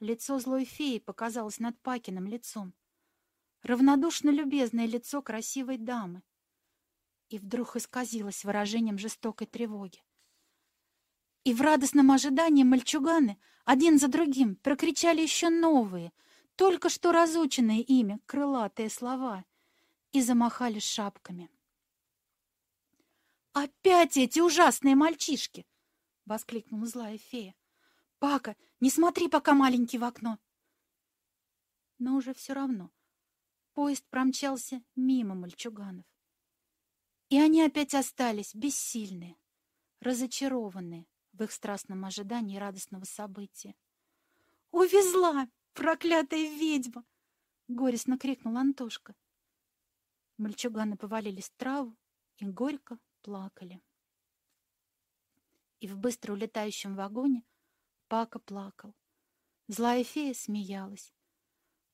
Лицо 0.00 0.38
злой 0.38 0.64
феи 0.64 0.98
показалось 0.98 1.58
над 1.58 1.78
Пакиным 1.80 2.26
лицом. 2.26 2.74
Равнодушно 3.62 4.30
любезное 4.30 4.86
лицо 4.86 5.22
красивой 5.22 5.78
дамы. 5.78 6.22
И 7.28 7.38
вдруг 7.38 7.76
исказилось 7.76 8.44
выражением 8.44 8.98
жестокой 8.98 9.46
тревоги. 9.46 10.02
И 11.44 11.54
в 11.54 11.60
радостном 11.60 12.10
ожидании 12.10 12.64
мальчуганы 12.64 13.38
один 13.64 13.98
за 13.98 14.08
другим 14.08 14.56
прокричали 14.56 15.22
еще 15.22 15.48
новые, 15.48 16.12
только 16.56 16.88
что 16.88 17.12
разученные 17.12 17.80
ими 17.80 18.20
крылатые 18.26 18.90
слова 18.90 19.44
и 20.12 20.20
замахали 20.20 20.78
шапками. 20.78 21.48
«Опять 23.52 24.16
эти 24.16 24.40
ужасные 24.40 24.94
мальчишки!»— 24.96 25.66
воскликнула 26.24 26.86
злая 26.86 27.18
фея. 27.18 27.54
«Пака, 28.18 28.56
не 28.80 28.90
смотри 28.90 29.28
пока 29.28 29.52
маленький 29.52 29.98
в 29.98 30.04
окно!» 30.04 30.38
Но 31.98 32.16
уже 32.16 32.32
все 32.34 32.54
равно 32.54 32.90
поезд 33.74 34.06
промчался 34.08 34.82
мимо 34.96 35.34
мальчуганов. 35.34 36.06
И 37.28 37.38
они 37.38 37.62
опять 37.62 37.94
остались 37.94 38.54
бессильные, 38.54 39.36
разочарованные 40.00 41.06
в 41.32 41.42
их 41.42 41.52
страстном 41.52 42.04
ожидании 42.04 42.58
радостного 42.58 43.04
события. 43.04 43.74
«Увезла, 44.70 45.48
проклятая 45.72 46.48
ведьма!»— 46.56 47.04
горестно 47.68 48.18
крикнул 48.18 48.56
Антошка. 48.56 49.14
Мальчуганы 50.36 50.96
повалились 50.96 51.50
в 51.50 51.56
траву 51.56 51.96
и 52.36 52.46
горько 52.46 52.98
плакали. 53.22 53.80
И 55.80 55.88
в 55.88 55.96
быстро 55.98 56.32
улетающем 56.32 56.94
вагоне 56.94 57.44
Пака 58.08 58.38
плакал. 58.38 58.94
Злая 59.68 60.04
фея 60.04 60.34
смеялась. 60.34 61.14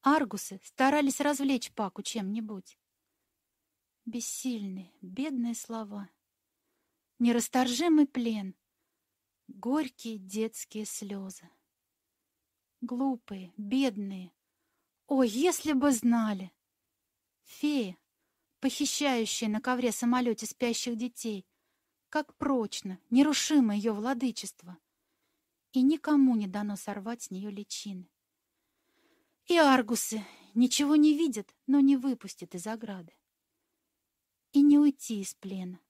Аргусы 0.02 0.60
старались 0.64 1.20
развлечь 1.20 1.72
Паку 1.72 2.02
чем-нибудь. 2.02 2.78
Бессильные, 4.04 4.92
бедные 5.00 5.54
слова. 5.54 6.10
Нерасторжимый 7.18 8.06
плен. 8.06 8.56
Горькие 9.48 10.18
детские 10.18 10.84
слезы. 10.86 11.48
Глупые, 12.80 13.52
бедные. 13.56 14.32
О, 15.08 15.22
если 15.22 15.72
бы 15.72 15.90
знали! 15.90 16.52
Фея, 17.44 17.96
похищающая 18.60 19.48
на 19.48 19.60
ковре 19.60 19.92
самолете 19.92 20.46
спящих 20.46 20.96
детей, 20.96 21.46
как 22.08 22.34
прочно, 22.36 22.98
нерушимо 23.10 23.74
ее 23.74 23.92
владычество, 23.92 24.78
и 25.72 25.82
никому 25.82 26.36
не 26.36 26.46
дано 26.46 26.76
сорвать 26.76 27.22
с 27.22 27.30
нее 27.30 27.50
личины. 27.50 28.10
И 29.46 29.56
аргусы 29.56 30.24
ничего 30.54 30.96
не 30.96 31.16
видят, 31.16 31.54
но 31.66 31.80
не 31.80 31.96
выпустят 31.96 32.54
из 32.54 32.66
ограды. 32.66 33.14
И 34.52 34.62
не 34.62 34.78
уйти 34.78 35.20
из 35.20 35.34
плена. 35.34 35.80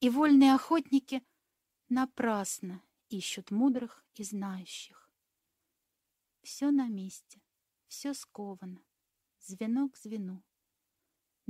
И 0.00 0.10
вольные 0.10 0.54
охотники 0.54 1.22
напрасно 1.88 2.82
ищут 3.08 3.50
мудрых 3.50 4.04
и 4.14 4.24
знающих. 4.24 5.10
Все 6.42 6.70
на 6.70 6.88
месте, 6.88 7.42
все 7.86 8.14
сковано, 8.14 8.82
звено 9.38 9.88
к 9.88 9.96
звену 9.96 10.42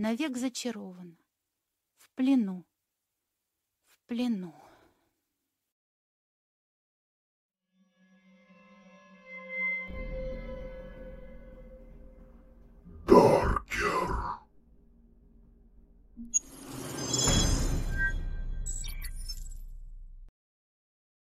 навек 0.02 0.36
зачарована, 0.36 1.16
в 1.96 2.10
плену, 2.10 2.66
в 3.86 3.96
плену. 4.06 4.52